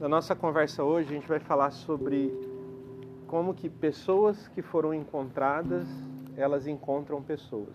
Na 0.00 0.08
nossa 0.08 0.34
conversa 0.34 0.82
hoje, 0.82 1.10
a 1.10 1.12
gente 1.12 1.28
vai 1.28 1.38
falar 1.38 1.70
sobre 1.72 2.32
como 3.26 3.52
que 3.52 3.68
pessoas 3.68 4.48
que 4.48 4.62
foram 4.62 4.94
encontradas, 4.94 5.86
elas 6.38 6.66
encontram 6.66 7.22
pessoas. 7.22 7.74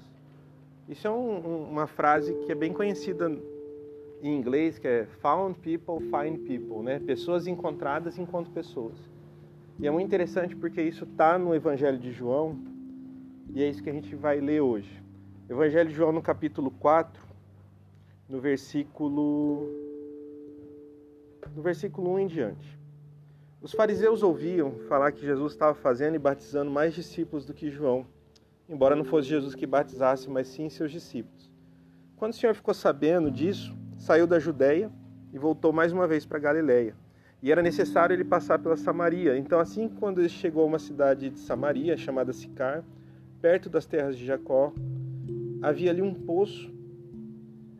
Isso 0.89 1.05
é 1.05 1.11
um, 1.11 1.69
uma 1.69 1.85
frase 1.85 2.33
que 2.33 2.51
é 2.51 2.55
bem 2.55 2.73
conhecida 2.73 3.31
em 4.23 4.35
inglês, 4.35 4.79
que 4.79 4.87
é 4.87 5.05
found 5.21 5.59
people 5.59 5.99
find 6.09 6.39
people, 6.47 6.81
né? 6.81 6.97
Pessoas 6.97 7.45
encontradas 7.45 8.17
encontram 8.17 8.51
pessoas. 8.51 8.97
E 9.77 9.85
é 9.85 9.91
muito 9.91 10.07
interessante 10.07 10.55
porque 10.55 10.81
isso 10.81 11.03
está 11.03 11.37
no 11.37 11.53
Evangelho 11.53 11.99
de 11.99 12.11
João, 12.11 12.57
e 13.53 13.61
é 13.61 13.69
isso 13.69 13.83
que 13.83 13.89
a 13.91 13.93
gente 13.93 14.15
vai 14.15 14.39
ler 14.39 14.61
hoje. 14.61 14.99
Evangelho 15.47 15.89
de 15.89 15.95
João 15.95 16.11
no 16.11 16.23
capítulo 16.23 16.71
4, 16.71 17.21
no 18.27 18.41
versículo 18.41 19.84
do 21.53 21.61
versículo 21.61 22.13
1 22.13 22.19
em 22.19 22.27
diante. 22.27 22.79
Os 23.61 23.71
fariseus 23.71 24.21
ouviam 24.21 24.71
falar 24.87 25.11
que 25.11 25.25
Jesus 25.25 25.53
estava 25.53 25.73
fazendo 25.73 26.15
e 26.15 26.19
batizando 26.19 26.69
mais 26.69 26.93
discípulos 26.93 27.45
do 27.45 27.53
que 27.53 27.71
João, 27.71 28.05
embora 28.69 28.95
não 28.95 29.03
fosse 29.03 29.27
Jesus 29.27 29.55
que 29.55 29.65
batizasse, 29.65 30.29
mas 30.29 30.47
sim 30.47 30.69
seus 30.69 30.91
discípulos. 30.91 31.51
Quando 32.15 32.31
o 32.31 32.35
Senhor 32.35 32.53
ficou 32.53 32.73
sabendo 32.73 33.31
disso, 33.31 33.75
saiu 33.97 34.27
da 34.27 34.39
Judéia 34.39 34.91
e 35.33 35.39
voltou 35.39 35.73
mais 35.73 35.91
uma 35.91 36.07
vez 36.07 36.25
para 36.25 36.39
Galiléia. 36.39 36.95
E 37.41 37.51
era 37.51 37.61
necessário 37.61 38.13
ele 38.13 38.23
passar 38.23 38.59
pela 38.59 38.77
Samaria. 38.77 39.37
Então, 39.37 39.59
assim, 39.59 39.89
quando 39.89 40.19
ele 40.19 40.29
chegou 40.29 40.63
a 40.63 40.67
uma 40.67 40.79
cidade 40.79 41.29
de 41.29 41.39
Samaria, 41.39 41.97
chamada 41.97 42.33
Sicar, 42.33 42.83
perto 43.41 43.69
das 43.69 43.85
terras 43.85 44.17
de 44.17 44.25
Jacó, 44.25 44.73
havia 45.61 45.91
ali 45.91 46.01
um 46.01 46.13
poço, 46.13 46.73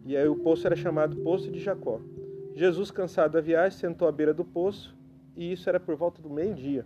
e 0.06 0.16
aí 0.16 0.28
o 0.28 0.36
poço 0.36 0.68
era 0.68 0.76
chamado 0.76 1.16
Poço 1.18 1.52
de 1.52 1.60
Jacó. 1.60 2.00
Jesus, 2.56 2.90
cansado 2.90 3.34
da 3.34 3.42
viagem, 3.42 3.78
sentou 3.78 4.08
à 4.08 4.12
beira 4.14 4.34
do 4.34 4.46
poço, 4.46 4.96
e 5.36 5.52
isso 5.52 5.68
era 5.68 5.78
por 5.78 5.94
volta 5.98 6.22
do 6.22 6.30
meio-dia. 6.30 6.86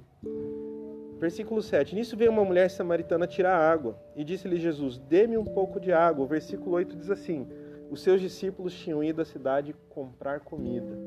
Versículo 1.19 1.61
7. 1.61 1.93
Nisso 1.93 2.17
veio 2.17 2.31
uma 2.31 2.43
mulher 2.43 2.71
samaritana 2.71 3.27
tirar 3.27 3.55
água, 3.55 3.95
e 4.15 4.23
disse-lhe 4.23 4.57
Jesus: 4.57 4.97
Dê-me 4.97 5.37
um 5.37 5.45
pouco 5.45 5.79
de 5.79 5.93
água. 5.93 6.25
O 6.25 6.27
versículo 6.27 6.71
8 6.71 6.95
diz 6.95 7.11
assim: 7.11 7.47
Os 7.91 8.01
seus 8.01 8.19
discípulos 8.19 8.73
tinham 8.73 9.03
ido 9.03 9.21
à 9.21 9.25
cidade 9.25 9.75
comprar 9.89 10.39
comida. 10.39 10.97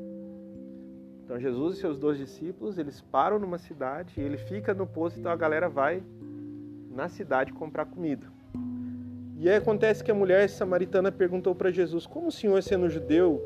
Então 1.25 1.37
Jesus 1.37 1.75
e 1.75 1.81
seus 1.81 1.97
dois 1.97 2.17
discípulos, 2.17 2.77
eles 2.77 3.01
param 3.01 3.39
numa 3.39 3.57
cidade, 3.57 4.21
ele 4.21 4.37
fica 4.37 4.73
no 4.73 4.87
poço, 4.87 5.19
então 5.19 5.31
a 5.31 5.35
galera 5.35 5.67
vai 5.67 6.01
na 6.89 7.09
cidade 7.09 7.51
comprar 7.51 7.85
comida. 7.85 8.27
E 9.37 9.49
aí 9.49 9.57
acontece 9.57 10.01
que 10.01 10.11
a 10.11 10.15
mulher 10.15 10.47
samaritana 10.47 11.11
perguntou 11.11 11.53
para 11.53 11.69
Jesus: 11.69 12.05
Como 12.05 12.27
o 12.27 12.31
senhor, 12.31 12.63
sendo 12.63 12.87
judeu, 12.87 13.41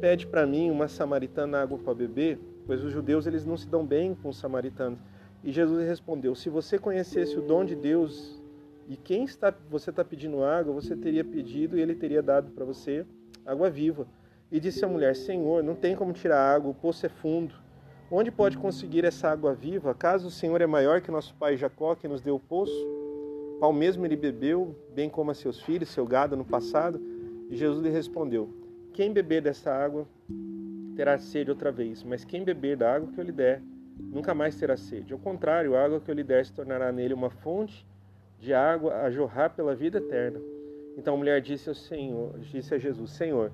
pede 0.00 0.26
para 0.26 0.46
mim 0.46 0.70
uma 0.70 0.88
samaritana 0.88 1.62
água 1.62 1.78
para 1.78 1.94
beber, 1.94 2.38
pois 2.66 2.84
os 2.84 2.92
judeus 2.92 3.26
eles 3.26 3.44
não 3.44 3.56
se 3.56 3.68
dão 3.68 3.84
bem 3.84 4.14
com 4.14 4.28
os 4.28 4.38
samaritanos. 4.38 4.98
E 5.42 5.50
Jesus 5.50 5.86
respondeu: 5.86 6.34
Se 6.34 6.48
você 6.48 6.78
conhecesse 6.78 7.36
o 7.36 7.42
dom 7.42 7.64
de 7.64 7.74
Deus 7.74 8.40
e 8.88 8.96
quem 8.96 9.24
está 9.24 9.52
você 9.70 9.90
está 9.90 10.04
pedindo 10.04 10.44
água, 10.44 10.72
você 10.72 10.96
teria 10.96 11.24
pedido 11.24 11.78
e 11.78 11.80
ele 11.80 11.94
teria 11.94 12.22
dado 12.22 12.50
para 12.50 12.64
você 12.64 13.04
água 13.44 13.70
viva. 13.70 14.06
E 14.50 14.60
disse 14.60 14.84
a 14.84 14.88
mulher: 14.88 15.16
Senhor, 15.16 15.62
não 15.62 15.74
tem 15.74 15.96
como 15.96 16.12
tirar 16.12 16.54
água, 16.54 16.70
o 16.70 16.74
poço 16.74 17.06
é 17.06 17.08
fundo. 17.08 17.54
Onde 18.10 18.30
pode 18.30 18.56
conseguir 18.56 19.04
essa 19.04 19.28
água 19.28 19.52
viva? 19.52 19.92
Caso 19.92 20.28
o 20.28 20.30
Senhor 20.30 20.60
é 20.60 20.66
maior 20.66 21.00
que 21.00 21.10
nosso 21.10 21.34
pai 21.34 21.56
Jacó, 21.56 21.96
que 21.96 22.06
nos 22.06 22.20
deu 22.20 22.36
o 22.36 22.40
poço, 22.40 22.72
qual 23.58 23.72
mesmo 23.72 24.06
ele 24.06 24.14
bebeu, 24.14 24.76
bem 24.94 25.10
como 25.10 25.32
a 25.32 25.34
seus 25.34 25.60
filhos, 25.60 25.88
seu 25.88 26.06
gado 26.06 26.36
no 26.36 26.44
passado? 26.44 27.00
E 27.50 27.56
Jesus 27.56 27.82
lhe 27.82 27.90
respondeu: 27.90 28.65
quem 28.96 29.12
beber 29.12 29.42
dessa 29.42 29.70
água 29.70 30.08
terá 30.96 31.18
sede 31.18 31.50
outra 31.50 31.70
vez, 31.70 32.02
mas 32.02 32.24
quem 32.24 32.42
beber 32.42 32.78
da 32.78 32.94
água 32.94 33.12
que 33.12 33.20
eu 33.20 33.24
lhe 33.24 33.30
der 33.30 33.60
nunca 34.00 34.34
mais 34.34 34.58
terá 34.58 34.74
sede. 34.74 35.12
Ao 35.12 35.18
contrário, 35.18 35.76
a 35.76 35.84
água 35.84 36.00
que 36.00 36.10
eu 36.10 36.14
lhe 36.14 36.24
der 36.24 36.46
se 36.46 36.52
tornará 36.54 36.90
nele 36.90 37.12
uma 37.12 37.28
fonte 37.28 37.86
de 38.40 38.54
água 38.54 39.02
a 39.02 39.10
jorrar 39.10 39.50
pela 39.50 39.74
vida 39.74 39.98
eterna. 39.98 40.40
Então 40.96 41.12
a 41.12 41.16
mulher 41.18 41.42
disse 41.42 41.68
ao 41.68 41.74
Senhor, 41.74 42.38
disse 42.38 42.74
a 42.74 42.78
Jesus: 42.78 43.10
Senhor, 43.10 43.52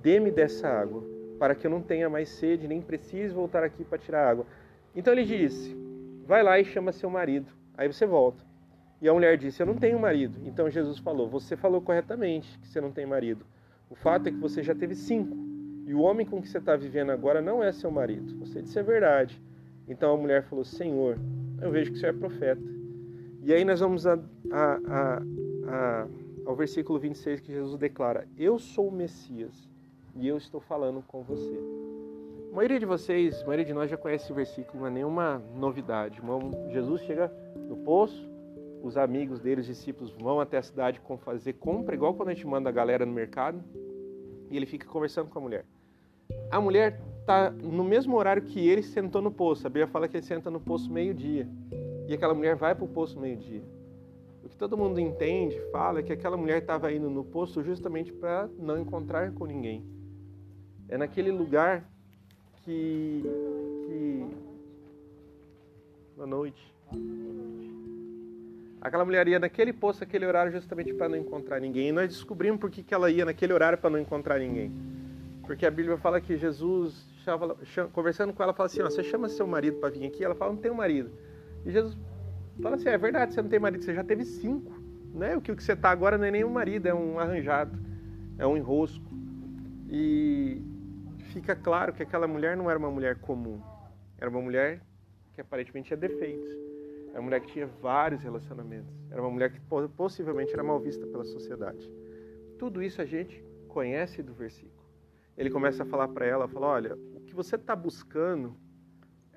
dê-me 0.00 0.30
dessa 0.30 0.68
água, 0.68 1.02
para 1.36 1.56
que 1.56 1.66
eu 1.66 1.70
não 1.70 1.82
tenha 1.82 2.08
mais 2.08 2.28
sede, 2.28 2.68
nem 2.68 2.80
precise 2.80 3.34
voltar 3.34 3.64
aqui 3.64 3.84
para 3.84 3.98
tirar 3.98 4.30
água. 4.30 4.46
Então 4.94 5.12
ele 5.12 5.24
disse: 5.24 5.76
Vai 6.24 6.44
lá 6.44 6.60
e 6.60 6.64
chama 6.64 6.92
seu 6.92 7.10
marido. 7.10 7.50
Aí 7.76 7.92
você 7.92 8.06
volta. 8.06 8.40
E 9.02 9.08
a 9.08 9.12
mulher 9.12 9.36
disse: 9.36 9.60
Eu 9.60 9.66
não 9.66 9.74
tenho 9.74 9.98
marido. 9.98 10.38
Então 10.46 10.70
Jesus 10.70 11.00
falou: 11.00 11.28
Você 11.28 11.56
falou 11.56 11.80
corretamente 11.80 12.56
que 12.60 12.68
você 12.68 12.80
não 12.80 12.92
tem 12.92 13.04
marido. 13.04 13.44
O 13.88 13.94
fato 13.94 14.28
é 14.28 14.32
que 14.32 14.38
você 14.38 14.62
já 14.62 14.74
teve 14.74 14.94
cinco. 14.94 15.36
E 15.86 15.94
o 15.94 16.00
homem 16.00 16.26
com 16.26 16.42
que 16.42 16.48
você 16.48 16.58
está 16.58 16.74
vivendo 16.74 17.10
agora 17.10 17.40
não 17.40 17.62
é 17.62 17.70
seu 17.70 17.90
marido. 17.90 18.36
Você 18.40 18.60
disse 18.60 18.78
é 18.78 18.82
verdade. 18.82 19.40
Então 19.88 20.14
a 20.14 20.16
mulher 20.16 20.42
falou: 20.42 20.64
Senhor, 20.64 21.18
eu 21.60 21.70
vejo 21.70 21.92
que 21.92 21.98
senhor 21.98 22.14
é 22.14 22.18
profeta. 22.18 22.62
E 23.42 23.52
aí 23.52 23.64
nós 23.64 23.78
vamos 23.78 24.06
a, 24.06 24.14
a, 24.50 25.22
a, 25.68 26.06
ao 26.44 26.56
versículo 26.56 26.98
26 26.98 27.40
que 27.40 27.52
Jesus 27.52 27.78
declara: 27.78 28.26
Eu 28.36 28.58
sou 28.58 28.88
o 28.88 28.92
Messias 28.92 29.68
e 30.16 30.26
eu 30.26 30.36
estou 30.36 30.60
falando 30.60 31.02
com 31.06 31.22
você. 31.22 31.56
A 32.50 32.56
maioria 32.56 32.80
de 32.80 32.86
vocês, 32.86 33.42
a 33.42 33.44
maioria 33.44 33.64
de 33.64 33.74
nós 33.74 33.90
já 33.90 33.96
conhece 33.96 34.24
esse 34.24 34.32
versículo, 34.32 34.80
não 34.80 34.86
é 34.86 34.90
nenhuma 34.90 35.42
novidade. 35.54 36.20
Jesus 36.72 37.02
chega 37.02 37.30
no 37.68 37.76
poço, 37.76 38.28
os 38.86 38.96
amigos 38.96 39.40
dele, 39.40 39.60
os 39.60 39.66
discípulos, 39.66 40.12
vão 40.12 40.40
até 40.40 40.58
a 40.58 40.62
cidade 40.62 41.00
fazer 41.18 41.54
compra, 41.54 41.94
igual 41.94 42.14
quando 42.14 42.28
a 42.28 42.34
gente 42.34 42.46
manda 42.46 42.68
a 42.68 42.72
galera 42.72 43.04
no 43.04 43.12
mercado, 43.12 43.62
e 44.50 44.56
ele 44.56 44.66
fica 44.66 44.86
conversando 44.86 45.28
com 45.28 45.38
a 45.38 45.42
mulher. 45.42 45.64
A 46.50 46.60
mulher 46.60 47.00
tá 47.24 47.50
no 47.50 47.82
mesmo 47.82 48.16
horário 48.16 48.42
que 48.42 48.68
ele 48.68 48.82
sentou 48.82 49.20
no 49.20 49.30
poço. 49.30 49.66
A 49.66 49.70
Bíblia 49.70 49.86
fala 49.86 50.08
que 50.08 50.16
ele 50.16 50.24
senta 50.24 50.50
no 50.50 50.60
poço 50.60 50.92
meio-dia. 50.92 51.48
E 52.08 52.14
aquela 52.14 52.34
mulher 52.34 52.54
vai 52.54 52.74
para 52.74 52.84
o 52.84 52.88
poço 52.88 53.18
meio-dia. 53.18 53.62
O 54.44 54.48
que 54.48 54.56
todo 54.56 54.76
mundo 54.76 55.00
entende, 55.00 55.60
fala, 55.72 55.98
é 55.98 56.02
que 56.04 56.12
aquela 56.12 56.36
mulher 56.36 56.58
estava 56.58 56.92
indo 56.92 57.10
no 57.10 57.24
poço 57.24 57.62
justamente 57.64 58.12
para 58.12 58.48
não 58.58 58.78
encontrar 58.78 59.32
com 59.32 59.44
ninguém. 59.44 59.84
É 60.88 60.96
naquele 60.96 61.32
lugar 61.32 61.84
que. 62.62 63.24
que... 63.86 64.26
Boa 66.14 66.28
noite. 66.28 66.74
Aquela 68.86 69.04
mulher 69.04 69.26
ia 69.26 69.40
naquele 69.40 69.72
poço, 69.72 69.98
naquele 69.98 70.24
horário, 70.24 70.52
justamente 70.52 70.94
para 70.94 71.08
não 71.08 71.16
encontrar 71.16 71.60
ninguém. 71.60 71.88
E 71.88 71.92
nós 71.92 72.06
descobrimos 72.06 72.60
por 72.60 72.70
que, 72.70 72.84
que 72.84 72.94
ela 72.94 73.10
ia 73.10 73.24
naquele 73.24 73.52
horário 73.52 73.76
para 73.76 73.90
não 73.90 73.98
encontrar 73.98 74.38
ninguém. 74.38 74.72
Porque 75.42 75.66
a 75.66 75.70
Bíblia 75.72 75.96
fala 75.96 76.20
que 76.20 76.36
Jesus, 76.36 77.04
chama, 77.24 77.56
chama, 77.64 77.90
conversando 77.90 78.32
com 78.32 78.40
ela, 78.44 78.54
fala 78.54 78.68
assim: 78.68 78.80
ó, 78.82 78.84
Você 78.84 79.02
chama 79.02 79.28
seu 79.28 79.44
marido 79.44 79.78
para 79.78 79.90
vir 79.90 80.06
aqui? 80.06 80.24
Ela 80.24 80.36
fala: 80.36 80.52
Não 80.52 80.60
tenho 80.60 80.72
marido. 80.72 81.10
E 81.64 81.72
Jesus 81.72 81.98
fala 82.62 82.76
assim: 82.76 82.88
É 82.88 82.96
verdade, 82.96 83.34
você 83.34 83.42
não 83.42 83.48
tem 83.48 83.58
marido, 83.58 83.82
você 83.82 83.92
já 83.92 84.04
teve 84.04 84.24
cinco. 84.24 84.72
Né? 85.12 85.36
O 85.36 85.40
que 85.40 85.52
você 85.52 85.72
está 85.72 85.90
agora 85.90 86.16
não 86.16 86.24
é 86.24 86.30
nem 86.30 86.44
um 86.44 86.50
marido, 86.50 86.86
é 86.86 86.94
um 86.94 87.18
arranjado, 87.18 87.76
é 88.38 88.46
um 88.46 88.56
enrosco. 88.56 89.04
E 89.90 90.62
fica 91.32 91.56
claro 91.56 91.92
que 91.92 92.04
aquela 92.04 92.28
mulher 92.28 92.56
não 92.56 92.70
era 92.70 92.78
uma 92.78 92.90
mulher 92.90 93.16
comum, 93.16 93.60
era 94.16 94.30
uma 94.30 94.40
mulher 94.40 94.80
que 95.34 95.40
aparentemente 95.40 95.88
tinha 95.88 95.96
defeitos. 95.96 96.48
Era 97.16 97.22
uma 97.22 97.28
mulher 97.28 97.40
que 97.40 97.50
tinha 97.50 97.66
vários 97.66 98.22
relacionamentos. 98.22 98.94
Era 99.10 99.22
uma 99.22 99.30
mulher 99.30 99.50
que 99.50 99.58
possivelmente 99.96 100.52
era 100.52 100.62
mal 100.62 100.78
vista 100.78 101.06
pela 101.06 101.24
sociedade. 101.24 101.90
Tudo 102.58 102.82
isso 102.82 103.00
a 103.00 103.06
gente 103.06 103.42
conhece 103.68 104.22
do 104.22 104.34
versículo. 104.34 104.84
Ele 105.34 105.48
começa 105.48 105.82
a 105.82 105.86
falar 105.86 106.08
para 106.08 106.26
ela, 106.26 106.46
fala, 106.46 106.66
olha, 106.66 106.94
o 107.14 107.20
que 107.20 107.34
você 107.34 107.56
está 107.56 107.74
buscando, 107.74 108.54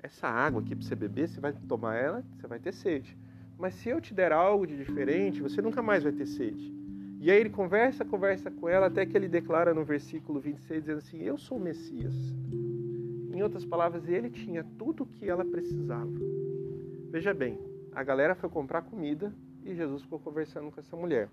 essa 0.02 0.28
água 0.28 0.60
aqui 0.60 0.76
para 0.76 0.84
você 0.86 0.94
beber, 0.94 1.26
você 1.26 1.40
vai 1.40 1.54
tomar 1.54 1.96
ela, 1.96 2.22
você 2.36 2.46
vai 2.46 2.58
ter 2.58 2.72
sede. 2.74 3.16
Mas 3.56 3.72
se 3.76 3.88
eu 3.88 3.98
te 3.98 4.12
der 4.12 4.30
algo 4.30 4.66
de 4.66 4.76
diferente, 4.76 5.40
você 5.40 5.62
nunca 5.62 5.80
mais 5.80 6.02
vai 6.02 6.12
ter 6.12 6.26
sede. 6.26 6.74
E 7.18 7.30
aí 7.30 7.40
ele 7.40 7.48
conversa, 7.48 8.04
conversa 8.04 8.50
com 8.50 8.68
ela, 8.68 8.88
até 8.88 9.06
que 9.06 9.16
ele 9.16 9.26
declara 9.26 9.72
no 9.72 9.86
versículo 9.86 10.38
26, 10.38 10.82
dizendo 10.82 10.98
assim, 10.98 11.22
eu 11.22 11.38
sou 11.38 11.56
o 11.56 11.60
Messias. 11.60 12.14
Em 13.32 13.42
outras 13.42 13.64
palavras, 13.64 14.06
ele 14.06 14.28
tinha 14.28 14.62
tudo 14.76 15.04
o 15.04 15.06
que 15.06 15.30
ela 15.30 15.46
precisava. 15.46 16.12
Veja 17.10 17.34
bem, 17.34 17.58
a 17.94 18.02
galera 18.02 18.34
foi 18.34 18.48
comprar 18.48 18.82
comida 18.82 19.32
e 19.64 19.74
Jesus 19.74 20.02
ficou 20.02 20.18
conversando 20.18 20.70
com 20.70 20.80
essa 20.80 20.96
mulher. 20.96 21.28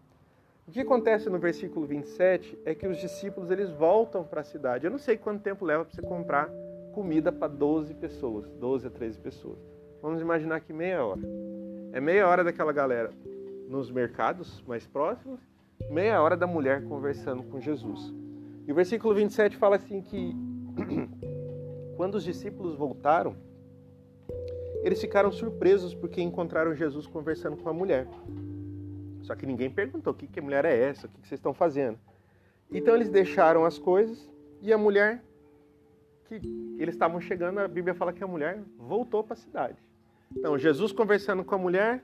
O 0.68 0.71
que 0.71 0.81
acontece 0.81 1.30
no 1.30 1.39
versículo 1.39 1.86
27 1.86 2.59
é 2.65 2.75
que 2.75 2.86
os 2.86 2.98
discípulos 2.98 3.50
eles 3.50 3.71
voltam 3.71 4.24
para 4.24 4.42
a 4.42 4.44
cidade. 4.44 4.86
Eu 4.86 4.92
não 4.92 4.98
sei 4.98 5.15
quanto 5.18 5.42
tempo 5.42 5.63
leva 5.63 5.86
para 5.86 5.94
você 5.94 6.01
comprar 6.01 6.50
comida 6.94 7.31
para 7.31 7.48
12 7.48 7.94
pessoas, 7.94 8.50
12 8.59 8.88
a 8.88 8.89
13 8.89 9.19
pessoas. 9.19 9.59
Vamos 10.01 10.19
imaginar 10.19 10.59
que 10.59 10.74
meia 10.74 11.06
hora. 11.06 11.21
É 11.94 12.01
meia 12.01 12.27
hora 12.27 12.44
daquela 12.44 12.74
galera 12.74 13.12
nos 13.69 13.89
mercados 13.89 14.62
mais 14.68 14.86
próximos, 14.86 15.39
meia 15.89 16.21
hora 16.21 16.36
da 16.36 16.48
mulher 16.48 16.83
conversando 16.83 17.44
com 17.44 17.59
Jesus. 17.59 18.13
E 18.68 18.71
o 18.71 18.75
versículo 18.75 19.13
27 19.13 19.56
fala 19.56 19.77
assim 19.77 20.01
que 20.01 20.36
quando 21.95 22.15
os 22.15 22.24
discípulos 22.24 22.75
voltaram, 22.75 23.36
eles 24.84 25.00
ficaram 25.02 25.31
surpresos 25.31 25.94
porque 25.94 26.22
encontraram 26.22 26.74
Jesus 26.75 27.08
conversando 27.08 27.58
com 27.58 27.69
a 27.69 27.74
mulher. 27.74 28.08
Só 29.22 29.36
que 29.36 29.46
ninguém 29.46 29.69
perguntou 29.69 30.14
o 30.14 30.16
que, 30.16 30.28
que 30.28 30.40
mulher 30.40 30.64
é 30.66 30.78
essa, 30.78 31.08
o 31.08 31.10
que, 31.10 31.22
que 31.22 31.28
vocês 31.28 31.40
estão 31.40 31.54
fazendo. 31.54 32.00
Então 32.72 32.96
eles 32.96 33.10
deixaram 33.10 33.66
as 33.66 33.78
coisas 33.78 34.30
e 34.62 34.72
a 34.72 34.78
mulher 34.78 35.24
que 36.28 36.36
eles 36.78 36.96
estavam 36.96 37.19
chegando, 37.19 37.60
a 37.60 37.68
Bíblia 37.68 37.96
fala 37.96 38.14
que 38.14 38.24
a 38.24 38.28
mulher 38.28 38.62
voltou 38.78 39.24
para 39.24 39.34
a 39.34 39.38
cidade. 39.38 39.78
Então, 40.36 40.58
Jesus 40.58 40.92
conversando 40.92 41.44
com 41.44 41.56
a 41.56 41.58
mulher, 41.58 42.04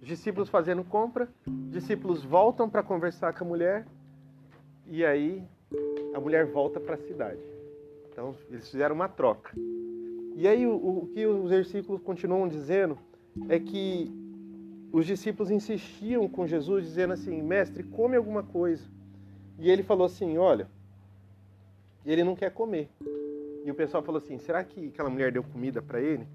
os 0.00 0.06
discípulos 0.06 0.48
fazendo 0.48 0.84
compra, 0.84 1.28
discípulos 1.46 2.24
voltam 2.24 2.70
para 2.70 2.82
conversar 2.82 3.34
com 3.34 3.44
a 3.44 3.48
mulher, 3.48 3.86
e 4.86 5.04
aí 5.04 5.42
a 6.14 6.20
mulher 6.20 6.46
volta 6.46 6.78
para 6.78 6.94
a 6.94 6.98
cidade. 6.98 7.40
Então, 8.10 8.36
eles 8.48 8.70
fizeram 8.70 8.94
uma 8.94 9.08
troca. 9.08 9.50
E 10.36 10.48
aí, 10.48 10.66
o, 10.66 10.74
o 10.74 11.10
que 11.12 11.26
os 11.26 11.48
versículos 11.48 12.02
continuam 12.02 12.48
dizendo 12.48 12.98
é 13.48 13.58
que 13.58 14.10
os 14.92 15.06
discípulos 15.06 15.50
insistiam 15.50 16.28
com 16.28 16.46
Jesus, 16.46 16.84
dizendo 16.84 17.12
assim: 17.12 17.42
Mestre, 17.42 17.82
come 17.82 18.16
alguma 18.16 18.42
coisa. 18.42 18.84
E 19.58 19.70
ele 19.70 19.82
falou 19.82 20.06
assim: 20.06 20.38
Olha, 20.38 20.68
ele 22.04 22.24
não 22.24 22.34
quer 22.36 22.50
comer. 22.50 22.88
E 23.64 23.70
o 23.70 23.74
pessoal 23.74 24.02
falou 24.02 24.18
assim: 24.18 24.38
Será 24.38 24.62
que 24.62 24.88
aquela 24.88 25.10
mulher 25.10 25.32
deu 25.32 25.42
comida 25.42 25.80
para 25.80 26.00
ele? 26.00 26.26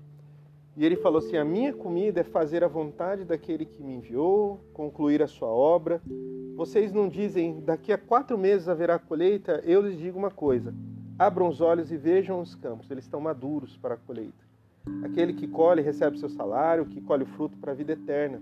E 0.76 0.86
ele 0.86 0.96
falou 0.96 1.20
assim: 1.20 1.38
A 1.38 1.46
minha 1.46 1.74
comida 1.74 2.22
é 2.22 2.24
fazer 2.24 2.64
a 2.64 2.68
vontade 2.68 3.26
daquele 3.26 3.66
que 3.66 3.84
me 3.84 3.94
enviou, 3.94 4.60
concluir 4.74 5.22
a 5.22 5.28
sua 5.28 5.50
obra. 5.50 6.02
Vocês 6.56 6.92
não 6.92 7.08
dizem, 7.08 7.62
daqui 7.62 7.94
a 7.94 7.98
quatro 7.98 8.38
meses 8.38 8.68
haverá 8.68 9.00
colheita? 9.00 9.62
Eu 9.66 9.82
lhes 9.82 9.98
digo 9.98 10.18
uma 10.18 10.32
coisa: 10.32 10.74
abram 11.20 11.50
os 11.50 11.60
olhos 11.60 11.92
e 11.92 11.98
vejam 11.98 12.40
os 12.40 12.56
campos, 12.56 12.90
eles 12.90 13.04
estão 13.04 13.20
maduros 13.20 13.76
para 13.76 13.96
a 13.96 13.98
colheita. 13.98 14.48
Aquele 15.04 15.34
que 15.34 15.48
colhe 15.48 15.82
recebe 15.82 16.18
seu 16.18 16.30
salário, 16.30 16.86
que 16.86 17.02
colhe 17.02 17.24
o 17.24 17.28
fruto 17.28 17.58
para 17.58 17.74
a 17.74 17.76
vida 17.76 17.92
eterna, 17.92 18.42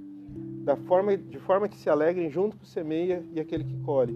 da 0.64 0.76
forma, 0.76 1.18
de 1.18 1.40
forma 1.40 1.68
que 1.68 1.76
se 1.76 1.90
alegrem 1.90 2.30
junto 2.30 2.56
com 2.56 2.64
o 2.64 2.68
semeia 2.68 3.24
e 3.34 3.40
aquele 3.40 3.64
que 3.64 3.78
colhe. 3.80 4.16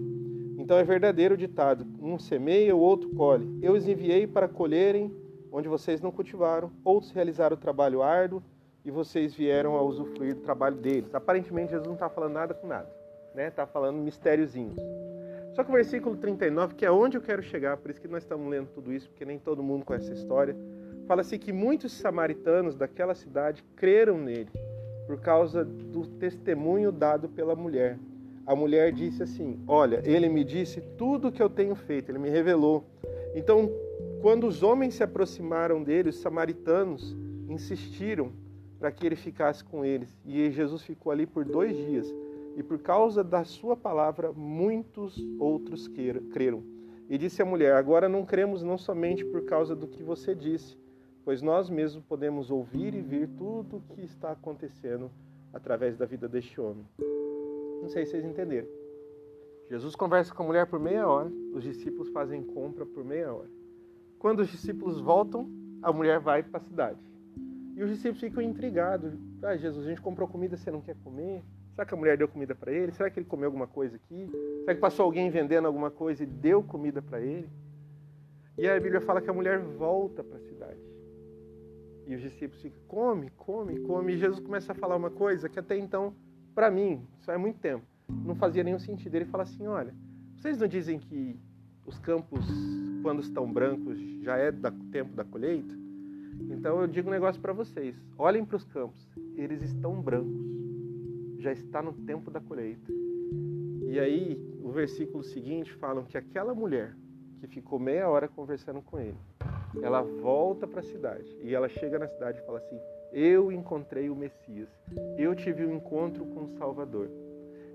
Então 0.56 0.76
é 0.76 0.84
verdadeiro 0.84 1.34
o 1.34 1.36
ditado: 1.36 1.84
um 2.00 2.18
semeia, 2.18 2.76
o 2.76 2.78
outro 2.78 3.10
colhe. 3.10 3.58
Eu 3.60 3.72
os 3.72 3.88
enviei 3.88 4.26
para 4.26 4.46
colherem 4.46 5.12
onde 5.50 5.68
vocês 5.68 6.00
não 6.00 6.12
cultivaram, 6.12 6.70
outros 6.84 7.10
realizaram 7.10 7.56
o 7.56 7.60
trabalho 7.60 8.00
árduo 8.00 8.42
e 8.84 8.90
vocês 8.90 9.34
vieram 9.34 9.76
a 9.76 9.82
usufruir 9.82 10.34
do 10.34 10.40
trabalho 10.40 10.76
deles. 10.76 11.14
Aparentemente 11.14 11.72
Jesus 11.72 11.86
não 11.86 11.94
está 11.94 12.08
falando 12.08 12.34
nada 12.34 12.54
com 12.54 12.66
nada, 12.66 12.88
né? 13.34 13.48
Está 13.48 13.66
falando 13.66 13.96
mistériozinhos. 13.98 14.76
Só 15.54 15.62
que 15.62 15.70
o 15.70 15.74
versículo 15.74 16.16
39, 16.16 16.74
que 16.74 16.84
é 16.86 16.90
onde 16.90 17.16
eu 17.16 17.20
quero 17.20 17.42
chegar, 17.42 17.76
por 17.76 17.90
isso 17.90 18.00
que 18.00 18.08
nós 18.08 18.22
estamos 18.22 18.48
lendo 18.50 18.68
tudo 18.68 18.92
isso, 18.92 19.08
porque 19.08 19.24
nem 19.24 19.38
todo 19.38 19.62
mundo 19.62 19.84
conhece 19.84 20.10
essa 20.10 20.20
história, 20.20 20.56
fala-se 21.06 21.38
que 21.38 21.52
muitos 21.52 21.92
samaritanos 21.92 22.74
daquela 22.74 23.14
cidade 23.14 23.62
creram 23.76 24.18
nele 24.18 24.50
por 25.06 25.20
causa 25.20 25.64
do 25.64 26.06
testemunho 26.06 26.90
dado 26.90 27.28
pela 27.28 27.54
mulher. 27.54 27.98
A 28.46 28.56
mulher 28.56 28.92
disse 28.92 29.22
assim: 29.22 29.62
Olha, 29.68 30.02
ele 30.04 30.28
me 30.28 30.42
disse 30.42 30.80
tudo 30.96 31.28
o 31.28 31.32
que 31.32 31.42
eu 31.42 31.50
tenho 31.50 31.74
feito, 31.74 32.10
ele 32.10 32.18
me 32.18 32.30
revelou. 32.30 32.84
Então 33.34 33.70
quando 34.22 34.46
os 34.46 34.62
homens 34.62 34.94
se 34.94 35.02
aproximaram 35.02 35.82
dele, 35.82 36.10
os 36.10 36.20
samaritanos 36.20 37.16
insistiram 37.48 38.30
para 38.78 38.92
que 38.92 39.04
ele 39.04 39.16
ficasse 39.16 39.64
com 39.64 39.84
eles. 39.84 40.16
E 40.24 40.48
Jesus 40.52 40.82
ficou 40.82 41.10
ali 41.10 41.26
por 41.26 41.44
dois 41.44 41.76
dias. 41.76 42.14
E 42.56 42.62
por 42.62 42.78
causa 42.78 43.24
da 43.24 43.44
sua 43.44 43.76
palavra, 43.76 44.32
muitos 44.32 45.16
outros 45.38 45.88
creram. 45.88 46.62
E 47.08 47.16
disse 47.16 47.42
a 47.42 47.44
mulher: 47.44 47.74
Agora 47.74 48.08
não 48.08 48.24
cremos 48.24 48.62
não 48.62 48.76
somente 48.76 49.24
por 49.24 49.44
causa 49.44 49.74
do 49.74 49.86
que 49.86 50.02
você 50.02 50.34
disse, 50.34 50.76
pois 51.24 51.40
nós 51.40 51.70
mesmos 51.70 52.04
podemos 52.04 52.50
ouvir 52.50 52.94
e 52.94 53.00
ver 53.00 53.28
tudo 53.36 53.76
o 53.76 53.94
que 53.94 54.02
está 54.02 54.32
acontecendo 54.32 55.10
através 55.52 55.96
da 55.96 56.06
vida 56.06 56.28
deste 56.28 56.60
homem. 56.60 56.86
Não 57.80 57.88
sei 57.88 58.04
se 58.04 58.12
vocês 58.12 58.24
entenderam. 58.24 58.68
Jesus 59.68 59.96
conversa 59.96 60.34
com 60.34 60.42
a 60.42 60.46
mulher 60.46 60.66
por 60.66 60.78
meia 60.78 61.06
hora, 61.06 61.30
os 61.54 61.62
discípulos 61.62 62.08
fazem 62.10 62.42
compra 62.42 62.84
por 62.84 63.04
meia 63.04 63.32
hora. 63.32 63.48
Quando 64.18 64.40
os 64.40 64.48
discípulos 64.48 65.00
voltam, 65.00 65.50
a 65.82 65.92
mulher 65.92 66.20
vai 66.20 66.42
para 66.42 66.58
a 66.58 66.62
cidade. 66.62 66.98
E 67.74 67.82
os 67.82 67.90
discípulos 67.90 68.20
ficam 68.20 68.42
intrigados. 68.42 69.14
Ah, 69.42 69.56
Jesus, 69.56 69.86
a 69.86 69.88
gente 69.88 70.00
comprou 70.00 70.28
comida, 70.28 70.56
você 70.56 70.70
não 70.70 70.80
quer 70.80 70.94
comer? 71.02 71.42
Será 71.74 71.86
que 71.86 71.94
a 71.94 71.96
mulher 71.96 72.16
deu 72.18 72.28
comida 72.28 72.54
para 72.54 72.70
ele? 72.70 72.92
Será 72.92 73.10
que 73.10 73.18
ele 73.18 73.26
comeu 73.26 73.46
alguma 73.46 73.66
coisa 73.66 73.96
aqui? 73.96 74.30
Será 74.60 74.74
que 74.74 74.80
passou 74.80 75.04
alguém 75.04 75.30
vendendo 75.30 75.66
alguma 75.66 75.90
coisa 75.90 76.22
e 76.22 76.26
deu 76.26 76.62
comida 76.62 77.00
para 77.00 77.20
ele? 77.20 77.48
E 78.58 78.68
a 78.68 78.78
Bíblia 78.78 79.00
fala 79.00 79.20
que 79.20 79.30
a 79.30 79.32
mulher 79.32 79.58
volta 79.58 80.22
para 80.22 80.36
a 80.36 80.40
cidade. 80.40 80.80
E 82.06 82.14
os 82.14 82.20
discípulos 82.20 82.60
ficam, 82.60 82.78
come, 82.86 83.30
come, 83.30 83.80
come. 83.80 84.12
E 84.12 84.18
Jesus 84.18 84.40
começa 84.40 84.72
a 84.72 84.74
falar 84.74 84.96
uma 84.96 85.10
coisa 85.10 85.48
que 85.48 85.58
até 85.58 85.76
então, 85.78 86.14
para 86.54 86.70
mim, 86.70 87.06
isso 87.20 87.30
é 87.30 87.38
muito 87.38 87.58
tempo, 87.58 87.84
não 88.08 88.34
fazia 88.34 88.62
nenhum 88.62 88.78
sentido. 88.78 89.14
Ele 89.14 89.24
fala 89.24 89.44
assim: 89.44 89.66
olha, 89.66 89.94
vocês 90.36 90.58
não 90.58 90.66
dizem 90.66 90.98
que 90.98 91.38
os 91.86 91.98
campos, 91.98 92.46
quando 93.02 93.20
estão 93.20 93.50
brancos, 93.50 93.98
já 94.22 94.36
é 94.36 94.50
do 94.50 94.70
tempo 94.90 95.14
da 95.14 95.24
colheita. 95.24 95.74
Então 96.50 96.80
eu 96.80 96.86
digo 96.86 97.08
um 97.08 97.12
negócio 97.12 97.40
para 97.40 97.52
vocês: 97.52 97.96
olhem 98.18 98.44
para 98.44 98.56
os 98.56 98.64
campos, 98.64 99.08
eles 99.36 99.62
estão 99.62 100.00
brancos, 100.00 100.42
já 101.42 101.52
está 101.52 101.82
no 101.82 101.92
tempo 101.92 102.30
da 102.30 102.40
colheita. 102.40 102.90
E 103.88 103.98
aí, 103.98 104.40
o 104.62 104.70
versículo 104.70 105.22
seguinte 105.22 105.72
falam 105.74 106.04
que 106.04 106.16
aquela 106.16 106.54
mulher 106.54 106.96
que 107.40 107.46
ficou 107.46 107.78
meia 107.78 108.08
hora 108.08 108.28
conversando 108.28 108.80
com 108.80 108.98
ele, 108.98 109.18
ela 109.82 110.00
volta 110.00 110.66
para 110.66 110.80
a 110.80 110.84
cidade 110.84 111.36
e 111.42 111.54
ela 111.54 111.68
chega 111.68 111.98
na 111.98 112.06
cidade 112.06 112.38
e 112.38 112.46
fala 112.46 112.58
assim: 112.58 112.78
Eu 113.12 113.50
encontrei 113.50 114.08
o 114.08 114.14
Messias, 114.14 114.68
eu 115.18 115.34
tive 115.34 115.66
um 115.66 115.74
encontro 115.74 116.24
com 116.24 116.44
o 116.44 116.48
Salvador. 116.56 117.10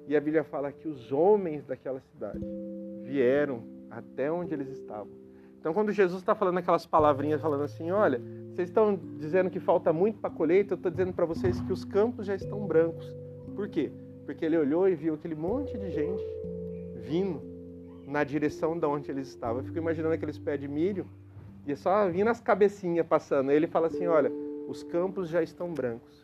E 0.08 0.16
a 0.16 0.22
Bíblia 0.22 0.46
fala 0.46 0.72
que 0.72 0.88
os 0.88 1.12
homens 1.12 1.66
daquela 1.66 2.00
cidade 2.00 2.40
vieram 3.04 3.62
até 3.92 4.32
onde 4.32 4.54
eles 4.54 4.70
estavam. 4.70 5.12
Então, 5.60 5.74
quando 5.74 5.92
Jesus 5.92 6.22
está 6.22 6.34
falando 6.34 6.60
aquelas 6.60 6.86
palavrinhas, 6.86 7.42
falando 7.42 7.64
assim: 7.64 7.92
olha, 7.92 8.22
vocês 8.54 8.70
estão 8.70 8.98
dizendo 9.18 9.50
que 9.50 9.60
falta 9.60 9.92
muito 9.92 10.18
para 10.20 10.30
a 10.30 10.34
colheita, 10.34 10.74
eu 10.74 10.78
estou 10.78 10.90
dizendo 10.90 11.12
para 11.12 11.26
vocês 11.26 11.60
que 11.60 11.74
os 11.74 11.84
campos 11.84 12.26
já 12.26 12.36
estão 12.36 12.66
brancos. 12.66 13.27
Por 13.58 13.68
quê? 13.68 13.92
Porque 14.24 14.46
ele 14.46 14.56
olhou 14.56 14.88
e 14.88 14.94
viu 14.94 15.16
aquele 15.16 15.34
monte 15.34 15.76
de 15.80 15.90
gente 15.90 16.24
vindo 16.96 17.42
na 18.06 18.24
direção 18.24 18.78
de 18.78 18.86
onde 18.86 19.10
eles 19.10 19.30
estavam. 19.30 19.62
Eu 19.62 19.66
fico 19.66 19.80
imaginando 19.80 20.14
aqueles 20.14 20.38
pés 20.38 20.62
de 20.62 20.68
milho 20.68 21.08
e 21.66 21.76
só 21.76 22.08
vindo 22.08 22.30
as 22.30 22.40
cabecinhas 22.40 23.08
passando. 23.08 23.50
Ele 23.50 23.66
fala 23.66 23.88
assim: 23.88 24.06
olha, 24.06 24.32
os 24.68 24.84
campos 24.84 25.28
já 25.28 25.42
estão 25.42 25.74
brancos. 25.74 26.22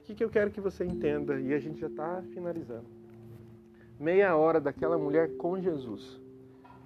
O 0.00 0.04
que, 0.04 0.14
que 0.14 0.22
eu 0.22 0.28
quero 0.28 0.50
que 0.50 0.60
você 0.60 0.84
entenda? 0.84 1.40
E 1.40 1.54
a 1.54 1.58
gente 1.58 1.80
já 1.80 1.86
está 1.86 2.22
finalizando. 2.34 2.84
Meia 3.98 4.36
hora 4.36 4.60
daquela 4.60 4.98
mulher 4.98 5.38
com 5.38 5.58
Jesus 5.58 6.20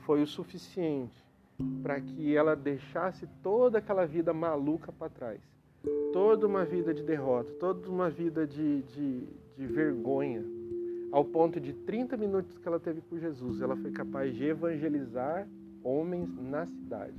foi 0.06 0.22
o 0.22 0.26
suficiente 0.28 1.26
para 1.82 2.00
que 2.00 2.36
ela 2.36 2.54
deixasse 2.54 3.26
toda 3.42 3.78
aquela 3.78 4.06
vida 4.06 4.32
maluca 4.32 4.92
para 4.92 5.08
trás. 5.08 5.40
Toda 6.12 6.46
uma 6.46 6.64
vida 6.64 6.94
de 6.94 7.02
derrota, 7.02 7.50
toda 7.54 7.90
uma 7.90 8.08
vida 8.08 8.46
de, 8.46 8.82
de, 8.82 9.28
de 9.58 9.66
vergonha. 9.66 10.44
Ao 11.10 11.24
ponto 11.24 11.58
de 11.58 11.72
30 11.72 12.16
minutos 12.16 12.56
que 12.56 12.68
ela 12.68 12.78
teve 12.78 13.00
com 13.00 13.18
Jesus, 13.18 13.60
ela 13.60 13.76
foi 13.76 13.90
capaz 13.90 14.32
de 14.34 14.44
evangelizar 14.44 15.48
homens 15.82 16.30
na 16.38 16.64
cidade. 16.66 17.16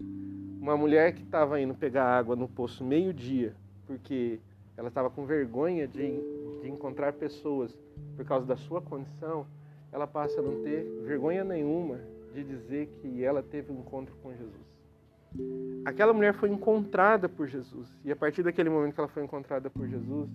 Uma 0.61 0.77
mulher 0.77 1.13
que 1.13 1.23
estava 1.23 1.59
indo 1.59 1.73
pegar 1.73 2.05
água 2.05 2.35
no 2.35 2.47
poço 2.47 2.83
meio-dia, 2.83 3.53
porque 3.85 4.39
ela 4.77 4.87
estava 4.87 5.09
com 5.09 5.25
vergonha 5.25 5.87
de, 5.87 6.21
de 6.61 6.69
encontrar 6.69 7.13
pessoas 7.13 7.77
por 8.15 8.23
causa 8.25 8.45
da 8.45 8.55
sua 8.55 8.81
condição, 8.81 9.45
ela 9.91 10.07
passa 10.07 10.39
a 10.39 10.43
não 10.43 10.61
ter 10.61 10.83
vergonha 11.03 11.43
nenhuma 11.43 11.99
de 12.33 12.43
dizer 12.43 12.87
que 13.01 13.23
ela 13.23 13.41
teve 13.41 13.71
um 13.71 13.79
encontro 13.79 14.15
com 14.21 14.31
Jesus. 14.31 14.69
Aquela 15.83 16.13
mulher 16.13 16.33
foi 16.33 16.49
encontrada 16.49 17.27
por 17.27 17.47
Jesus 17.47 17.89
e 18.05 18.11
a 18.11 18.15
partir 18.15 18.43
daquele 18.43 18.69
momento 18.69 18.93
que 18.93 18.99
ela 18.99 19.09
foi 19.09 19.23
encontrada 19.23 19.69
por 19.69 19.87
Jesus, 19.87 20.29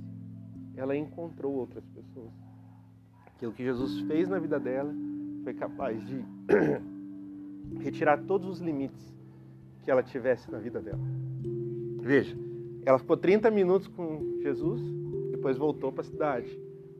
ela 0.76 0.96
encontrou 0.96 1.54
outras 1.54 1.84
pessoas. 1.86 2.32
Aquilo 3.26 3.52
que 3.52 3.64
Jesus 3.64 4.00
fez 4.00 4.28
na 4.28 4.38
vida 4.38 4.58
dela 4.58 4.92
foi 5.42 5.54
capaz 5.54 6.04
de 6.06 6.24
retirar 7.80 8.18
todos 8.22 8.48
os 8.48 8.60
limites 8.60 9.14
que 9.82 9.90
ela 9.90 10.02
tivesse 10.02 10.50
na 10.50 10.58
vida 10.58 10.80
dela. 10.80 11.00
Veja, 12.00 12.36
ela 12.84 12.98
ficou 12.98 13.16
30 13.16 13.50
minutos 13.50 13.88
com 13.88 14.40
Jesus, 14.40 14.80
depois 15.30 15.56
voltou 15.56 15.92
para 15.92 16.02
a 16.02 16.04
cidade. 16.04 16.58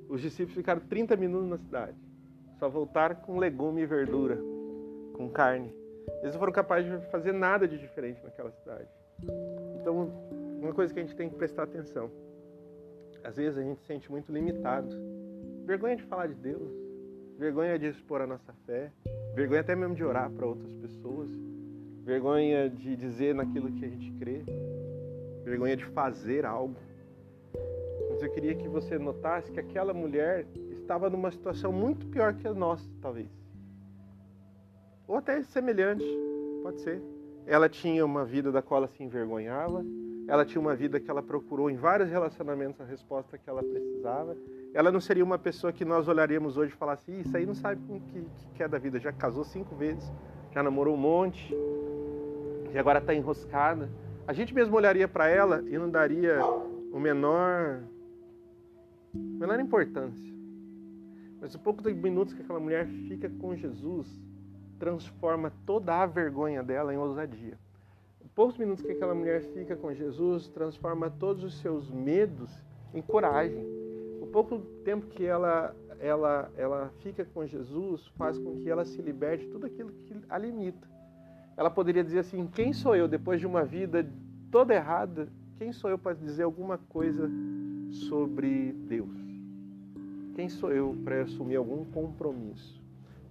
Os 0.09 0.21
discípulos 0.21 0.55
ficaram 0.55 0.81
30 0.81 1.17
minutos 1.17 1.49
na 1.49 1.59
cidade. 1.59 1.97
Só 2.59 2.69
voltaram 2.69 3.17
com 3.17 3.39
legume 3.39 3.83
e 3.83 3.87
verdura 3.87 4.39
com 5.15 5.29
carne. 5.29 5.73
Eles 6.21 6.35
não 6.35 6.41
foram 6.41 6.53
capazes 6.53 6.91
de 6.91 7.11
fazer 7.11 7.33
nada 7.33 7.67
de 7.67 7.79
diferente 7.79 8.23
naquela 8.23 8.51
cidade. 8.51 8.89
Então, 9.81 10.11
uma 10.61 10.73
coisa 10.73 10.93
que 10.93 11.01
a 11.01 11.03
gente 11.03 11.17
tem 11.17 11.29
que 11.29 11.37
prestar 11.37 11.65
atenção. 11.65 12.11
Às 13.25 13.37
vezes 13.37 13.59
a 13.59 13.63
gente 13.63 13.81
se 13.81 13.87
sente 13.87 14.11
muito 14.11 14.31
limitado. 14.31 14.89
Vergonha 15.65 15.97
de 15.97 16.03
falar 16.05 16.29
de 16.29 16.35
Deus, 16.35 16.71
vergonha 17.39 17.79
de 17.79 17.87
expor 17.87 18.21
a 18.21 18.27
nossa 18.27 18.53
fé, 18.67 18.93
vergonha 19.35 19.61
até 19.61 19.75
mesmo 19.75 19.95
de 19.95 20.05
orar 20.05 20.31
para 20.31 20.47
outras 20.47 20.73
pessoas, 20.75 21.31
vergonha 22.05 22.69
de 22.69 22.95
dizer 22.95 23.35
naquilo 23.35 23.73
que 23.73 23.85
a 23.85 23.89
gente 23.89 24.13
crê, 24.19 24.43
vergonha 25.43 25.77
de 25.77 25.85
fazer 25.87 26.45
algo. 26.45 26.77
Mas 28.11 28.23
eu 28.23 28.31
queria 28.31 28.55
que 28.55 28.69
você 28.69 28.99
notasse 28.99 29.51
que 29.51 29.59
aquela 29.59 29.95
mulher 29.95 30.47
estava 30.71 31.09
numa 31.09 31.31
situação 31.31 31.73
muito 31.73 32.07
pior 32.07 32.35
que 32.35 32.47
a 32.47 32.53
nossa, 32.53 32.87
talvez 33.01 33.29
ou 35.07 35.17
até 35.17 35.43
semelhante, 35.43 36.05
pode 36.63 36.81
ser. 36.81 37.03
ela 37.47 37.69
tinha 37.69 38.05
uma 38.05 38.25
vida 38.25 38.51
da 38.51 38.63
qual 38.63 38.79
ela 38.79 38.89
se 38.89 39.03
envergonhava, 39.03 39.85
ela 40.27 40.45
tinha 40.45 40.61
uma 40.61 40.75
vida 40.75 40.99
que 40.99 41.11
ela 41.11 41.23
procurou 41.23 41.71
em 41.71 41.77
vários 41.77 42.11
relacionamentos 42.11 42.81
a 42.81 42.85
resposta 42.85 43.37
que 43.37 43.49
ela 43.49 43.63
precisava. 43.63 44.37
Ela 44.73 44.91
não 44.91 45.01
seria 45.01 45.25
uma 45.25 45.39
pessoa 45.39 45.73
que 45.73 45.85
nós 45.85 46.09
olharíamos 46.09 46.57
hoje 46.57 46.73
e 46.73 46.77
falasse, 46.77 47.13
isso 47.13 47.37
aí 47.37 47.45
não 47.45 47.55
sabe 47.55 47.81
o 47.89 48.01
que, 48.01 48.27
que 48.55 48.63
é 48.63 48.69
da 48.69 48.79
vida, 48.79 48.99
já 48.99 49.13
casou 49.13 49.45
cinco 49.45 49.75
vezes, 49.75 50.13
já 50.53 50.63
namorou 50.63 50.95
um 50.95 50.99
monte, 50.99 51.55
e 52.73 52.79
agora 52.79 52.99
está 52.99 53.15
enroscada. 53.15 53.89
A 54.27 54.33
gente 54.33 54.55
mesmo 54.55 54.77
olharia 54.77 55.07
para 55.07 55.29
ela 55.29 55.63
e 55.69 55.79
não 55.79 55.89
daria 55.89 56.41
o 56.93 56.99
menor, 56.99 57.83
menor 59.13 59.61
importância. 59.61 60.35
Mas 61.41 61.55
o 61.55 61.59
pouco 61.59 61.83
de 61.83 61.93
minutos 61.93 62.33
que 62.33 62.43
aquela 62.43 62.59
mulher 62.59 62.87
fica 63.07 63.29
com 63.29 63.55
Jesus 63.55 64.09
transforma 64.79 65.53
toda 65.67 65.95
a 65.95 66.07
vergonha 66.07 66.63
dela 66.63 66.93
em 66.93 66.97
ousadia. 66.97 67.59
Poucos 68.35 68.59
minutos 68.59 68.85
que 68.85 68.91
aquela 68.91 69.15
mulher 69.15 69.43
fica 69.43 69.77
com 69.77 69.95
Jesus 69.95 70.49
transforma 70.49 71.09
todos 71.09 71.45
os 71.45 71.61
seus 71.61 71.89
medos 71.89 72.51
em 72.93 73.01
coragem. 73.01 73.65
O 74.21 74.27
pouco 74.27 74.59
tempo 74.85 75.07
que 75.07 75.25
ela 75.25 75.75
ela 76.01 76.51
ela 76.57 76.93
fica 76.99 77.25
com 77.25 77.47
Jesus 77.47 78.09
faz 78.19 78.37
com 78.37 78.57
que 78.57 78.69
ela 78.69 78.85
se 78.85 79.01
liberte 79.01 79.45
de 79.45 79.53
tudo 79.53 79.67
aquilo 79.67 79.93
que 79.93 80.17
a 80.29 80.37
limita. 80.37 80.89
Ela 81.57 81.71
poderia 81.71 82.03
dizer 82.03 82.19
assim: 82.19 82.49
quem 82.49 82.73
sou 82.73 82.97
eu 82.97 83.07
depois 83.07 83.39
de 83.39 83.47
uma 83.47 83.65
vida 83.65 84.05
toda 84.51 84.75
errada? 84.75 85.29
Quem 85.57 85.73
sou 85.73 85.89
eu 85.89 85.97
para 85.97 86.15
dizer 86.15 86.43
alguma 86.43 86.77
coisa 86.77 87.31
sobre 88.09 88.73
Deus? 88.73 89.17
Quem 90.35 90.49
sou 90.49 90.73
eu 90.73 90.97
para 91.05 91.23
assumir 91.23 91.55
algum 91.55 91.85
compromisso? 91.85 92.83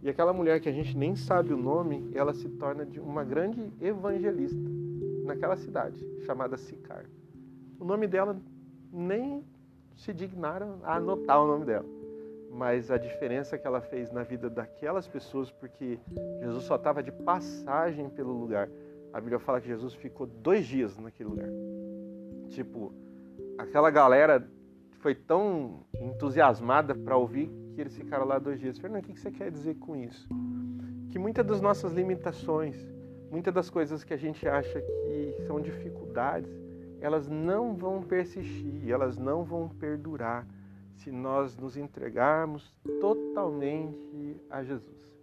E 0.02 0.08
aquela 0.08 0.32
mulher 0.32 0.62
que 0.62 0.70
a 0.70 0.74
gente 0.74 0.98
nem 0.98 1.14
sabe 1.14 1.54
o 1.54 1.58
nome, 1.58 2.10
ela 2.14 2.34
se 2.34 2.48
torna 2.48 2.88
uma 3.02 3.26
grande 3.26 3.70
evangelista 3.82 4.83
naquela 5.24 5.56
cidade, 5.56 6.04
chamada 6.26 6.58
Sicar. 6.58 7.06
O 7.80 7.86
nome 7.86 8.08
dela 8.08 8.38
nem 8.92 9.44
se 9.96 10.14
dignaram 10.14 10.80
a 10.84 10.96
anotar 10.96 11.44
o 11.44 11.48
nome 11.48 11.66
dela. 11.66 11.86
Mas 12.52 12.92
a 12.92 12.98
diferença 12.98 13.58
que 13.58 13.66
ela 13.66 13.82
fez 13.82 14.12
na 14.12 14.24
vida 14.24 14.50
daquelas 14.50 15.08
pessoas, 15.08 15.50
porque 15.50 16.00
Jesus 16.40 16.64
só 16.66 16.76
estava 16.76 17.02
de 17.02 17.12
passagem 17.12 18.10
pelo 18.10 18.32
lugar. 18.32 18.70
A 19.12 19.20
Bíblia 19.20 19.40
fala 19.40 19.60
que 19.60 19.68
Jesus 19.68 19.94
ficou 19.96 20.28
dois 20.28 20.66
dias 20.66 20.98
naquele 20.98 21.30
lugar. 21.30 21.50
Tipo, 22.50 22.94
aquela 23.58 23.90
galera 23.90 24.48
foi 25.00 25.16
tão 25.16 25.84
entusiasmada 25.94 26.94
para 26.96 27.18
ouvir 27.18 27.52
que 27.74 27.82
eles 27.82 27.96
ficaram 27.96 28.26
lá 28.26 28.38
dois 28.38 28.60
dias. 28.60 28.78
Fernando, 28.78 29.04
o 29.04 29.08
que 29.08 29.20
você 29.20 29.32
quer 29.32 29.52
dizer 29.52 29.76
com 29.76 29.96
isso? 29.96 30.28
Que 31.12 31.18
muitas 31.18 31.46
das 31.46 31.60
nossas 31.60 31.92
limitações, 31.92 32.76
muitas 33.34 33.52
das 33.52 33.68
coisas 33.68 34.04
que 34.04 34.14
a 34.14 34.18
gente 34.18 34.48
acha 34.48 34.80
que 34.80 35.36
são 35.48 35.60
dificuldades, 35.60 36.52
elas 37.02 37.28
não 37.28 37.74
vão 37.76 38.04
persistir, 38.04 38.88
elas 38.88 39.18
não 39.18 39.44
vão 39.44 39.68
perdurar 39.68 40.46
se 40.94 41.12
nós 41.12 41.58
nos 41.58 41.76
entregarmos 41.76 42.72
totalmente 43.02 44.40
a 44.52 44.62
Jesus. 44.64 45.18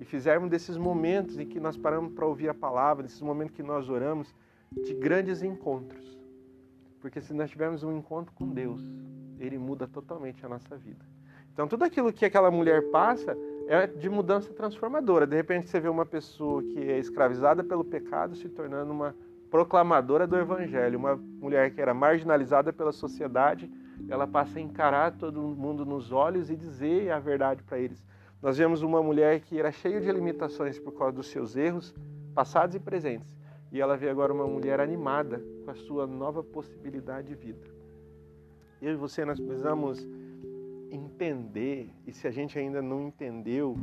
E 0.00 0.06
fizermos 0.06 0.48
desses 0.48 0.78
momentos 0.78 1.38
em 1.38 1.46
que 1.46 1.60
nós 1.60 1.76
paramos 1.76 2.14
para 2.14 2.24
ouvir 2.24 2.48
a 2.48 2.54
palavra, 2.54 3.02
desses 3.02 3.20
momentos 3.20 3.54
que 3.54 3.62
nós 3.62 3.90
oramos, 3.90 4.34
de 4.72 4.94
grandes 4.94 5.42
encontros. 5.42 6.18
Porque 6.98 7.20
se 7.20 7.34
nós 7.34 7.50
tivermos 7.50 7.82
um 7.82 7.94
encontro 7.94 8.32
com 8.32 8.48
Deus, 8.48 8.80
ele 9.38 9.58
muda 9.58 9.86
totalmente 9.86 10.46
a 10.46 10.48
nossa 10.48 10.78
vida. 10.78 11.04
Então, 11.52 11.68
tudo 11.68 11.84
aquilo 11.84 12.10
que 12.10 12.24
aquela 12.24 12.50
mulher 12.50 12.90
passa 12.90 13.36
é 13.72 13.86
de 13.86 14.10
mudança 14.10 14.52
transformadora. 14.52 15.24
De 15.26 15.36
repente, 15.36 15.70
você 15.70 15.78
vê 15.78 15.88
uma 15.88 16.04
pessoa 16.04 16.60
que 16.60 16.90
é 16.90 16.98
escravizada 16.98 17.62
pelo 17.62 17.84
pecado 17.84 18.34
se 18.34 18.48
tornando 18.48 18.92
uma 18.92 19.14
proclamadora 19.48 20.26
do 20.26 20.36
evangelho, 20.36 20.98
uma 20.98 21.16
mulher 21.16 21.70
que 21.70 21.80
era 21.80 21.94
marginalizada 21.94 22.72
pela 22.72 22.90
sociedade, 22.90 23.70
ela 24.08 24.26
passa 24.26 24.58
a 24.58 24.62
encarar 24.62 25.12
todo 25.16 25.40
mundo 25.40 25.86
nos 25.86 26.10
olhos 26.10 26.50
e 26.50 26.56
dizer 26.56 27.12
a 27.12 27.20
verdade 27.20 27.62
para 27.62 27.78
eles. 27.78 28.04
Nós 28.42 28.58
vemos 28.58 28.82
uma 28.82 29.00
mulher 29.02 29.40
que 29.40 29.58
era 29.58 29.70
cheia 29.70 30.00
de 30.00 30.10
limitações 30.10 30.78
por 30.78 30.92
causa 30.92 31.12
dos 31.12 31.28
seus 31.28 31.56
erros, 31.56 31.94
passados 32.34 32.74
e 32.74 32.80
presentes, 32.80 33.36
e 33.70 33.80
ela 33.80 33.96
vê 33.96 34.08
agora 34.08 34.32
uma 34.32 34.46
mulher 34.46 34.80
animada 34.80 35.40
com 35.64 35.70
a 35.70 35.74
sua 35.74 36.06
nova 36.06 36.42
possibilidade 36.42 37.28
de 37.28 37.34
vida 37.34 37.80
eu 38.80 38.92
e 38.92 38.96
você 38.96 39.24
nós 39.24 39.38
precisamos 39.38 40.08
entender, 40.90 41.90
e 42.06 42.12
se 42.12 42.26
a 42.26 42.30
gente 42.30 42.58
ainda 42.58 42.82
não 42.82 43.08
entendeu, 43.08 43.76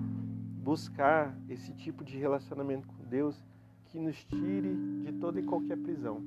buscar 0.64 1.36
esse 1.50 1.72
tipo 1.74 2.04
de 2.04 2.18
relacionamento 2.18 2.88
com 2.88 3.04
Deus 3.10 3.42
que 3.86 4.00
nos 4.00 4.24
tire 4.26 4.76
de 5.06 5.14
toda 5.14 5.40
e 5.40 5.44
qualquer 5.44 5.78
prisão. 5.78 6.22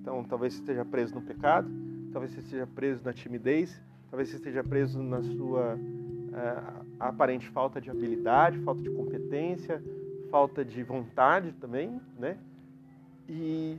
Então, 0.00 0.22
talvez 0.24 0.54
você 0.54 0.60
esteja 0.60 0.84
preso 0.84 1.14
no 1.14 1.22
pecado, 1.22 1.70
talvez 2.12 2.32
você 2.32 2.40
esteja 2.40 2.66
preso 2.66 3.02
na 3.04 3.12
timidez, 3.12 3.80
talvez 4.10 4.28
você 4.28 4.36
esteja 4.36 4.62
preso 4.62 5.02
na 5.02 5.22
sua 5.22 5.76
uh, 5.76 6.86
aparente 7.00 7.48
falta 7.48 7.80
de 7.80 7.90
habilidade, 7.90 8.58
falta 8.60 8.82
de 8.82 8.90
competência, 8.90 9.82
falta 10.30 10.64
de 10.64 10.82
vontade 10.82 11.52
também, 11.52 12.00
né? 12.18 12.36
E 13.28 13.78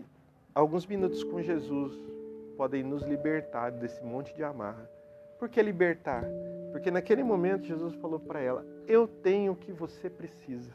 alguns 0.53 0.86
minutos 0.86 1.24
com 1.24 1.41
Jesus 1.41 1.96
podem 2.58 2.84
nos 2.84 3.03
libertar 3.03 3.72
desse 3.72 4.03
monte 4.03 4.36
de 4.36 4.44
amarra. 4.44 4.89
Por 5.39 5.50
que 5.50 5.62
libertar? 5.62 6.24
Porque 6.72 6.91
naquele 6.91 7.24
momento 7.24 7.65
Jesus 7.65 7.96
falou 7.96 8.19
para 8.19 8.41
ela: 8.41 8.65
Eu 8.86 9.08
tenho 9.08 9.53
o 9.53 9.55
que 9.55 9.72
você 9.72 10.10
precisa. 10.10 10.72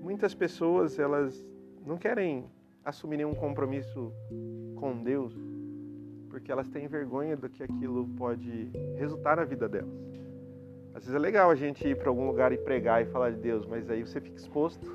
Muitas 0.00 0.34
pessoas 0.34 0.98
elas 0.98 1.46
não 1.86 1.96
querem 1.96 2.50
assumir 2.84 3.18
nenhum 3.18 3.34
compromisso 3.34 4.12
com 4.76 5.02
Deus 5.02 5.32
porque 6.32 6.50
elas 6.50 6.66
têm 6.66 6.88
vergonha 6.88 7.36
do 7.36 7.46
que 7.46 7.62
aquilo 7.62 8.08
pode 8.16 8.70
resultar 8.96 9.36
na 9.36 9.44
vida 9.44 9.68
delas. 9.68 9.92
Às 10.94 11.04
vezes 11.04 11.14
é 11.14 11.18
legal 11.18 11.50
a 11.50 11.54
gente 11.54 11.86
ir 11.86 11.94
para 11.94 12.08
algum 12.08 12.26
lugar 12.26 12.52
e 12.52 12.56
pregar 12.56 13.02
e 13.02 13.04
falar 13.04 13.32
de 13.32 13.36
Deus, 13.36 13.66
mas 13.66 13.90
aí 13.90 14.02
você 14.02 14.18
fica 14.18 14.38
exposto. 14.38 14.90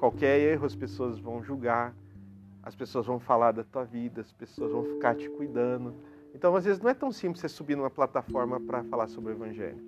Qualquer 0.00 0.40
erro 0.40 0.66
as 0.66 0.74
pessoas 0.74 1.20
vão 1.20 1.40
julgar, 1.40 1.94
as 2.64 2.74
pessoas 2.74 3.06
vão 3.06 3.20
falar 3.20 3.52
da 3.52 3.62
tua 3.62 3.84
vida, 3.84 4.20
as 4.20 4.32
pessoas 4.32 4.72
vão 4.72 4.84
ficar 4.84 5.14
te 5.14 5.30
cuidando. 5.30 5.94
Então, 6.36 6.54
às 6.54 6.66
vezes, 6.66 6.82
não 6.82 6.90
é 6.90 6.94
tão 6.94 7.10
simples 7.10 7.40
você 7.40 7.48
subir 7.48 7.76
numa 7.76 7.88
plataforma 7.88 8.60
para 8.60 8.84
falar 8.84 9.08
sobre 9.08 9.32
o 9.32 9.34
Evangelho. 9.34 9.82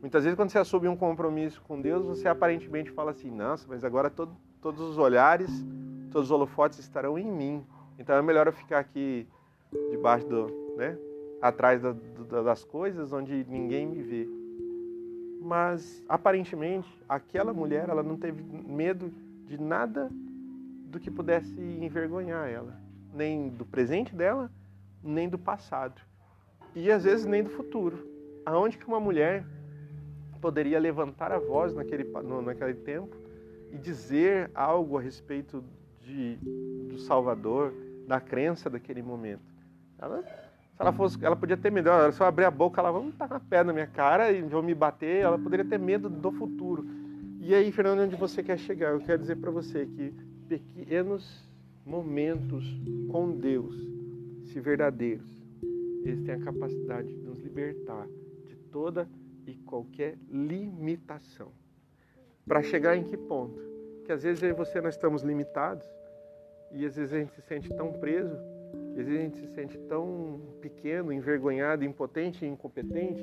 Muitas 0.00 0.22
vezes, 0.22 0.36
quando 0.36 0.48
você 0.48 0.58
assume 0.58 0.86
um 0.86 0.96
compromisso 0.96 1.60
com 1.62 1.80
Deus, 1.80 2.06
você 2.06 2.28
aparentemente 2.28 2.88
fala 2.92 3.10
assim: 3.10 3.32
nossa, 3.32 3.66
mas 3.68 3.82
agora 3.82 4.08
todo, 4.08 4.30
todos 4.62 4.80
os 4.80 4.96
olhares, 4.96 5.50
todos 6.12 6.28
os 6.28 6.30
holofotes 6.30 6.78
estarão 6.78 7.18
em 7.18 7.28
mim. 7.28 7.66
Então, 7.98 8.14
é 8.14 8.22
melhor 8.22 8.46
eu 8.46 8.52
ficar 8.52 8.78
aqui 8.78 9.26
debaixo 9.90 10.24
do, 10.28 10.46
né, 10.76 10.96
atrás 11.42 11.82
da, 11.82 11.90
do, 11.90 12.44
das 12.44 12.62
coisas, 12.62 13.12
onde 13.12 13.44
ninguém 13.48 13.84
me 13.84 14.00
vê. 14.00 14.28
Mas, 15.42 16.04
aparentemente, 16.08 16.88
aquela 17.08 17.52
mulher, 17.52 17.88
ela 17.88 18.04
não 18.04 18.16
teve 18.16 18.40
medo 18.40 19.12
de 19.48 19.60
nada 19.60 20.08
do 20.84 21.00
que 21.00 21.10
pudesse 21.10 21.60
envergonhar 21.60 22.48
ela, 22.48 22.80
nem 23.12 23.48
do 23.48 23.66
presente 23.66 24.14
dela, 24.14 24.48
nem 25.08 25.28
do 25.28 25.38
passado. 25.38 26.00
E 26.74 26.90
às 26.90 27.04
vezes 27.04 27.26
nem 27.26 27.42
do 27.42 27.50
futuro. 27.50 28.06
Aonde 28.44 28.78
que 28.78 28.86
uma 28.86 29.00
mulher 29.00 29.44
poderia 30.40 30.78
levantar 30.78 31.32
a 31.32 31.38
voz 31.38 31.74
naquele, 31.74 32.04
no, 32.04 32.42
naquele 32.42 32.74
tempo 32.74 33.16
e 33.72 33.78
dizer 33.78 34.50
algo 34.54 34.98
a 34.98 35.00
respeito 35.00 35.64
de, 36.02 36.36
do 36.88 36.98
Salvador, 36.98 37.72
da 38.06 38.20
crença 38.20 38.70
daquele 38.70 39.02
momento? 39.02 39.42
Ela, 39.98 40.22
se 40.22 40.28
ela 40.78 40.92
fosse, 40.92 41.24
ela 41.24 41.34
podia 41.34 41.56
ter 41.56 41.72
medo. 41.72 41.90
Se 42.12 42.20
eu 42.20 42.26
abrir 42.26 42.44
a 42.44 42.50
boca, 42.50 42.80
ela 42.80 42.92
vai 42.92 43.10
tacar 43.12 43.38
a 43.38 43.40
pé 43.40 43.64
na 43.64 43.72
minha 43.72 43.86
cara 43.86 44.30
e 44.30 44.40
vão 44.42 44.62
me 44.62 44.74
bater. 44.74 45.22
Ela 45.22 45.38
poderia 45.38 45.64
ter 45.64 45.78
medo 45.78 46.08
do 46.08 46.30
futuro. 46.30 46.86
E 47.40 47.54
aí, 47.54 47.72
Fernando, 47.72 48.00
onde 48.00 48.14
você 48.14 48.42
quer 48.42 48.58
chegar? 48.58 48.90
Eu 48.90 49.00
quero 49.00 49.18
dizer 49.18 49.36
para 49.36 49.50
você 49.50 49.86
que 49.86 50.12
pequenos 50.48 51.48
momentos 51.84 52.64
com 53.10 53.30
Deus, 53.30 53.74
se 54.48 54.60
verdadeiros, 54.60 55.30
eles 56.04 56.22
têm 56.22 56.34
a 56.34 56.40
capacidade 56.40 57.08
de 57.08 57.20
nos 57.20 57.38
libertar 57.38 58.06
de 58.46 58.56
toda 58.70 59.08
e 59.46 59.54
qualquer 59.56 60.16
limitação. 60.30 61.52
Para 62.46 62.62
chegar 62.62 62.96
em 62.96 63.04
que 63.04 63.16
ponto? 63.16 63.60
Que 64.04 64.12
às 64.12 64.22
vezes 64.22 64.42
eu 64.42 64.50
e 64.50 64.52
você 64.52 64.80
nós 64.80 64.94
estamos 64.94 65.22
limitados 65.22 65.86
e 66.72 66.84
às 66.84 66.96
vezes 66.96 67.12
a 67.12 67.18
gente 67.18 67.32
se 67.32 67.42
sente 67.42 67.68
tão 67.70 67.92
preso, 67.92 68.36
às 68.98 69.06
vezes 69.06 69.20
a 69.20 69.22
gente 69.22 69.38
se 69.38 69.46
sente 69.54 69.78
tão 69.80 70.40
pequeno, 70.60 71.12
envergonhado, 71.12 71.84
impotente 71.84 72.44
e 72.44 72.48
incompetente. 72.48 73.22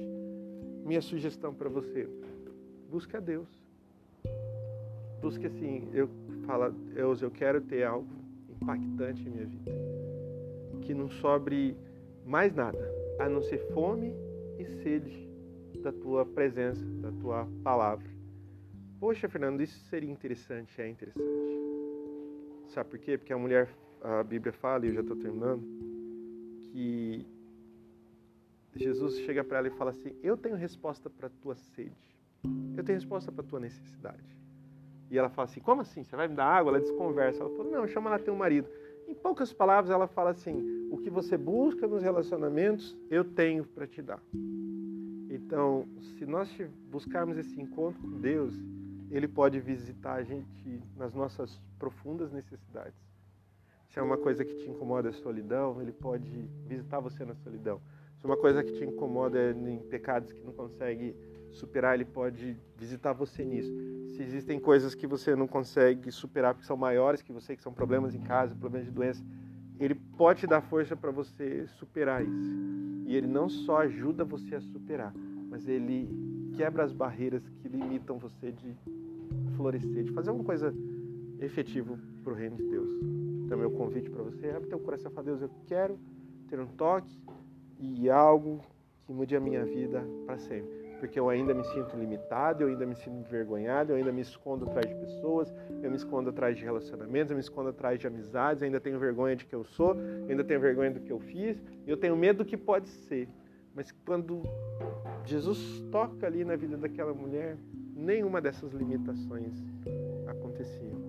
Minha 0.84 1.02
sugestão 1.02 1.54
para 1.54 1.70
você: 1.70 2.08
busque 2.90 3.18
a 3.18 3.20
Deus. 3.20 3.50
Busque 5.22 5.48
assim, 5.48 5.90
eu 5.92 6.08
fala, 6.46 6.70
Deus, 6.70 7.22
eu 7.22 7.32
quero 7.32 7.60
ter 7.62 7.84
algo 7.84 8.08
impactante 8.62 9.28
em 9.28 9.32
minha 9.32 9.46
vida. 9.46 9.95
Que 10.86 10.94
não 10.94 11.10
sobre 11.10 11.76
mais 12.26 12.54
nada, 12.54 12.92
a 13.20 13.28
não 13.28 13.42
ser 13.42 13.60
fome 13.74 14.14
e 14.58 14.66
sede 14.84 15.30
da 15.82 15.92
tua 15.92 16.26
presença, 16.26 16.84
da 17.02 17.12
tua 17.12 17.48
palavra. 17.64 18.08
Poxa, 19.00 19.30
Fernando, 19.30 19.62
isso 19.62 19.78
seria 19.90 20.10
interessante, 20.10 20.82
é 20.82 20.88
interessante. 20.88 21.26
Sabe 22.68 22.90
por 22.90 23.00
quê? 23.00 23.18
Porque 23.18 23.34
a 23.34 23.38
mulher, 23.38 23.70
a 24.02 24.24
Bíblia 24.24 24.54
fala, 24.54 24.86
e 24.86 24.90
eu 24.90 24.96
já 24.96 25.02
estou 25.02 25.16
terminando, 25.16 25.64
que 26.72 27.26
Jesus 28.76 29.20
chega 29.20 29.44
para 29.44 29.60
ela 29.60 29.68
e 29.68 29.72
fala 29.72 29.92
assim: 29.92 30.14
Eu 30.22 30.36
tenho 30.36 30.56
resposta 30.56 31.10
para 31.10 31.28
a 31.28 31.30
tua 31.42 31.56
sede. 31.56 32.16
Eu 32.76 32.84
tenho 32.84 32.98
resposta 32.98 33.32
para 33.32 33.44
a 33.44 33.48
tua 33.48 33.60
necessidade. 33.60 34.38
E 35.10 35.18
ela 35.18 35.30
fala 35.30 35.46
assim: 35.46 35.62
Como 35.62 35.82
assim? 35.82 36.04
Você 36.04 36.16
vai 36.16 36.28
me 36.28 36.36
dar 36.36 36.46
água? 36.46 36.72
Ela 36.72 36.82
desconversa. 36.82 37.42
Ela 37.44 37.56
fala: 37.56 37.70
Não, 37.70 37.88
chama 37.88 38.10
ela 38.10 38.20
teu 38.20 38.36
marido. 38.36 38.68
Em 39.08 39.14
poucas 39.14 39.54
palavras, 39.54 39.92
ela 39.92 40.08
fala 40.08 40.32
assim: 40.32 40.75
O 40.92 40.98
que 40.98 41.10
você 41.10 41.38
busca 41.38 41.88
nos 41.88 42.02
relacionamentos, 42.02 42.96
eu 43.10 43.24
tenho 43.24 43.66
para 43.66 43.88
te 43.88 44.02
dar. 44.02 44.22
Então, 45.30 45.88
se 46.18 46.26
nós 46.26 46.50
buscarmos 46.90 47.38
esse 47.38 47.60
encontro 47.60 48.02
com 48.02 48.20
Deus, 48.20 48.54
Ele 49.12 49.28
pode 49.28 49.60
visitar 49.60 50.14
a 50.14 50.24
gente 50.24 50.82
nas 50.96 51.14
nossas 51.14 51.62
profundas 51.78 52.32
necessidades. 52.32 52.98
Se 53.90 54.00
é 54.00 54.02
uma 54.02 54.18
coisa 54.18 54.44
que 54.44 54.54
te 54.56 54.70
incomoda 54.70 55.10
a 55.10 55.14
solidão, 55.14 55.82
Ele 55.82 55.92
pode 55.92 56.50
visitar 56.68 57.00
você 57.00 57.24
na 57.24 57.36
solidão. 57.36 57.82
Se 58.20 58.26
é 58.26 58.28
uma 58.28 58.38
coisa 58.38 58.64
que 58.64 58.74
te 58.74 58.84
incomoda 58.84 59.52
em 59.52 59.80
pecados 59.80 60.32
que 60.32 60.42
não 60.42 60.54
consegue 60.54 61.16
superar, 61.52 61.96
Ele 61.96 62.06
pode 62.06 62.58
visitar 62.78 63.14
você 63.14 63.44
nisso. 63.44 63.72
Se 64.16 64.22
existem 64.22 64.60
coisas 64.60 64.96
que 64.96 65.08
você 65.08 65.36
não 65.36 65.48
consegue 65.48 66.12
superar 66.12 66.54
porque 66.54 66.66
são 66.68 66.78
maiores 66.78 67.22
que 67.22 67.32
você, 67.32 67.56
que 67.56 67.62
são 67.62 67.74
problemas 67.74 68.16
em 68.16 68.22
casa, 68.22 68.56
problemas 68.56 68.88
de 68.88 68.92
doença, 68.92 69.24
Ele 69.80 69.96
pode 69.96 70.42
te 70.42 70.48
dar 70.48 70.62
força 70.62 70.96
para 70.96 71.12
você 71.12 71.68
superar 71.68 72.24
isso. 72.24 72.52
E 73.06 73.16
Ele 73.16 73.28
não 73.28 73.50
só 73.50 73.78
ajuda 73.82 74.24
você 74.24 74.56
a 74.56 74.62
superar, 74.62 75.14
mas 75.50 75.68
Ele 75.68 76.10
quebra 76.56 76.84
as 76.84 76.94
barreiras 76.94 77.48
que 77.62 77.68
limitam 77.68 78.18
você 78.18 78.52
de 78.52 78.76
florescer, 79.56 80.04
de 80.04 80.12
fazer 80.12 80.30
alguma 80.30 80.46
coisa 80.46 80.74
efetiva 81.40 82.00
para 82.24 82.34
o 82.34 82.36
reino 82.36 82.56
de 82.56 82.64
Deus. 82.64 82.90
Então, 83.46 83.58
meu 83.58 83.72
convite 83.72 84.10
para 84.10 84.24
você 84.24 84.48
é 84.48 84.60
teu 84.62 84.80
coração 84.80 85.12
e 85.12 85.14
fala, 85.14 85.26
Deus, 85.26 85.42
eu 85.42 85.50
quero 85.68 86.00
ter 86.48 86.60
um 86.60 86.68
toque 86.68 87.20
e 87.80 88.10
algo 88.10 88.62
que 89.06 89.14
mude 89.14 89.36
a 89.36 89.40
minha 89.40 89.66
vida 89.66 90.04
para 90.26 90.38
sempre 90.38 90.85
porque 90.96 91.20
eu 91.20 91.30
ainda 91.30 91.54
me 91.54 91.64
sinto 91.64 91.96
limitado, 91.96 92.64
eu 92.64 92.68
ainda 92.68 92.86
me 92.86 92.96
sinto 92.96 93.28
envergonhado, 93.28 93.92
eu 93.92 93.98
ainda 93.98 94.12
me 94.12 94.22
escondo 94.22 94.66
atrás 94.66 94.88
de 94.88 94.96
pessoas, 94.96 95.54
eu 95.82 95.90
me 95.90 95.96
escondo 95.96 96.30
atrás 96.30 96.58
de 96.58 96.64
relacionamentos, 96.64 97.32
eu 97.32 97.36
me 97.36 97.42
escondo 97.42 97.70
atrás 97.70 98.00
de 98.00 98.08
amizades, 98.08 98.62
eu 98.62 98.66
ainda 98.66 98.80
tenho 98.80 98.98
vergonha 99.00 99.36
de 99.36 99.46
que 99.46 99.54
eu 99.54 99.64
sou, 99.64 99.96
eu 99.96 100.30
ainda 100.30 100.44
tenho 100.44 100.60
vergonha 100.60 100.92
do 100.92 101.00
que 101.00 101.12
eu 101.12 101.20
fiz, 101.20 101.62
eu 101.86 101.98
tenho 101.98 102.16
medo 102.16 102.44
do 102.44 102.46
que 102.46 102.58
pode 102.58 102.90
ser. 102.90 103.28
Mas 103.74 103.92
quando 104.06 104.42
Jesus 105.26 105.84
toca 105.92 106.26
ali 106.26 106.46
na 106.46 106.56
vida 106.56 106.78
daquela 106.78 107.14
mulher, 107.14 107.58
nenhuma 107.96 108.40
dessas 108.42 108.72
limitações 108.72 109.54
aconteciam. 110.28 111.04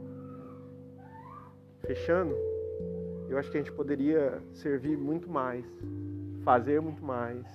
Fechando, 1.86 2.34
eu 3.28 3.38
acho 3.38 3.50
que 3.50 3.58
a 3.58 3.60
gente 3.60 3.72
poderia 3.72 4.42
servir 4.52 4.96
muito 4.96 5.30
mais, 5.30 5.64
fazer 6.42 6.80
muito 6.80 7.04
mais, 7.04 7.46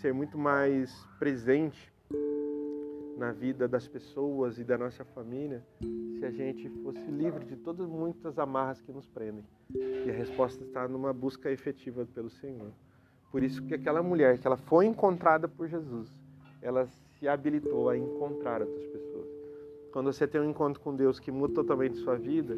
ser 0.00 0.14
muito 0.14 0.38
mais 0.38 1.06
presente 1.18 1.92
na 3.18 3.32
vida 3.32 3.68
das 3.68 3.86
pessoas 3.86 4.58
e 4.58 4.64
da 4.64 4.78
nossa 4.78 5.04
família 5.04 5.62
se 6.18 6.24
a 6.24 6.30
gente 6.30 6.70
fosse 6.82 7.04
livre 7.10 7.44
de 7.44 7.56
todas 7.56 7.86
muitas 7.86 8.38
amarras 8.38 8.80
que 8.80 8.90
nos 8.92 9.06
prendem. 9.06 9.44
E 9.74 10.10
a 10.10 10.12
resposta 10.12 10.64
está 10.64 10.88
numa 10.88 11.12
busca 11.12 11.50
efetiva 11.50 12.06
pelo 12.14 12.30
Senhor. 12.30 12.72
Por 13.30 13.42
isso 13.42 13.62
que 13.62 13.74
aquela 13.74 14.02
mulher 14.02 14.38
que 14.38 14.46
ela 14.46 14.56
foi 14.56 14.86
encontrada 14.86 15.46
por 15.46 15.68
Jesus, 15.68 16.08
ela 16.62 16.86
se 16.86 17.28
habilitou 17.28 17.90
a 17.90 17.96
encontrar 17.96 18.62
outras 18.62 18.86
pessoas. 18.86 19.28
Quando 19.92 20.10
você 20.12 20.26
tem 20.26 20.40
um 20.40 20.48
encontro 20.48 20.80
com 20.80 20.96
Deus 20.96 21.20
que 21.20 21.30
muda 21.30 21.54
totalmente 21.54 21.98
sua 21.98 22.16
vida, 22.16 22.56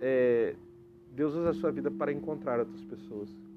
é, 0.00 0.56
Deus 1.12 1.34
usa 1.34 1.50
a 1.50 1.54
sua 1.54 1.70
vida 1.70 1.90
para 1.92 2.12
encontrar 2.12 2.58
outras 2.58 2.82
pessoas. 2.82 3.47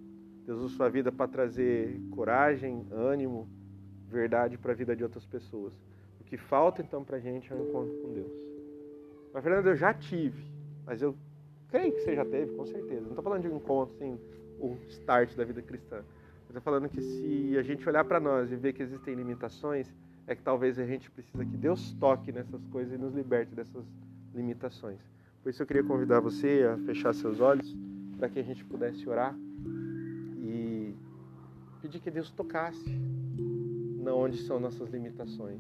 Deus 0.46 0.60
usa 0.60 0.76
sua 0.76 0.90
vida 0.90 1.12
para 1.12 1.28
trazer 1.28 2.00
coragem, 2.12 2.86
ânimo, 2.92 3.48
verdade 4.10 4.58
para 4.58 4.72
a 4.72 4.76
vida 4.76 4.96
de 4.96 5.04
outras 5.04 5.26
pessoas. 5.26 5.74
O 6.20 6.24
que 6.24 6.38
falta 6.38 6.82
então 6.82 7.04
para 7.04 7.18
a 7.18 7.20
gente 7.20 7.52
é 7.52 7.56
um 7.56 7.68
encontro 7.68 7.94
com 8.02 8.14
Deus. 8.14 8.32
Mas, 9.34 9.44
Fernando, 9.44 9.68
eu 9.68 9.76
já 9.76 9.94
tive, 9.94 10.44
mas 10.86 11.02
eu 11.02 11.16
creio 11.70 11.94
que 11.94 12.02
você 12.02 12.16
já 12.16 12.26
teve, 12.26 12.54
com 12.56 12.66
certeza. 12.66 13.02
Não 13.02 13.10
estou 13.10 13.24
falando 13.24 13.44
de 13.44 13.48
um 13.48 13.58
encontro, 13.58 13.96
assim, 13.96 14.20
o 14.60 14.78
start 14.90 15.36
da 15.36 15.46
vida 15.46 15.62
cristã. 15.62 16.04
Estou 16.48 16.62
falando 16.62 16.90
que 16.90 17.02
se 17.02 17.58
a 17.58 17.62
gente 17.64 17.88
olhar 17.88 18.04
para 18.04 18.20
nós 18.20 18.52
e 18.52 18.56
ver 18.58 18.74
que 18.74 18.84
existem 18.84 19.16
limitações, 19.16 19.94
é 20.28 20.36
que 20.36 20.44
talvez 20.44 20.78
a 20.78 20.86
gente 20.86 21.10
precisa 21.10 21.46
que 21.46 21.58
Deus 21.58 21.94
toque 21.94 22.32
nessas 22.32 22.66
coisas 22.68 22.94
e 22.94 22.98
nos 22.98 23.14
liberte 23.14 23.56
dessas 23.56 23.86
limitações. 24.36 25.00
Por 25.42 25.50
isso 25.50 25.62
eu 25.62 25.66
queria 25.66 25.84
convidar 25.84 26.20
você 26.20 26.64
a 26.64 26.78
fechar 26.80 27.14
seus 27.14 27.40
olhos 27.40 27.76
para 28.18 28.28
que 28.28 28.38
a 28.38 28.44
gente 28.44 28.66
pudesse 28.66 29.08
orar 29.08 29.34
pedir 31.82 32.00
que 32.00 32.12
Deus 32.12 32.30
tocasse 32.32 32.90
na 33.98 34.14
onde 34.14 34.38
são 34.38 34.60
nossas 34.60 34.90
limitações. 34.90 35.60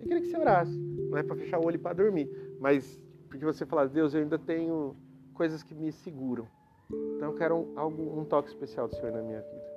Eu 0.00 0.06
queria 0.06 0.22
que 0.22 0.28
você 0.28 0.36
orasse, 0.36 0.76
não 0.76 1.16
é 1.16 1.22
para 1.22 1.36
fechar 1.36 1.58
o 1.58 1.64
olho 1.64 1.78
para 1.78 1.94
dormir, 1.94 2.28
mas 2.60 3.00
porque 3.28 3.44
você 3.44 3.64
falar, 3.64 3.86
Deus, 3.86 4.14
eu 4.14 4.20
ainda 4.20 4.38
tenho 4.38 4.94
coisas 5.32 5.62
que 5.62 5.74
me 5.74 5.90
seguram. 5.90 6.46
Então 7.16 7.30
eu 7.30 7.34
quero 7.34 7.56
um, 7.56 7.78
algo, 7.78 8.20
um 8.20 8.24
toque 8.24 8.48
especial 8.48 8.88
do 8.88 8.94
Senhor 8.94 9.12
na 9.12 9.22
minha 9.22 9.40
vida. 9.40 9.72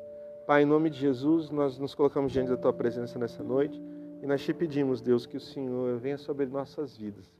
Pai, 0.45 0.63
em 0.63 0.65
nome 0.65 0.89
de 0.89 0.99
Jesus, 0.99 1.49
nós 1.49 1.79
nos 1.79 1.95
colocamos 1.95 2.31
diante 2.31 2.49
da 2.49 2.57
Tua 2.57 2.73
presença 2.73 3.17
nessa 3.17 3.43
noite 3.43 3.81
e 4.21 4.27
nós 4.27 4.43
te 4.43 4.53
pedimos, 4.53 5.01
Deus, 5.01 5.25
que 5.25 5.37
o 5.37 5.39
Senhor 5.39 5.97
venha 5.99 6.17
sobre 6.17 6.45
nossas 6.47 6.97
vidas. 6.97 7.31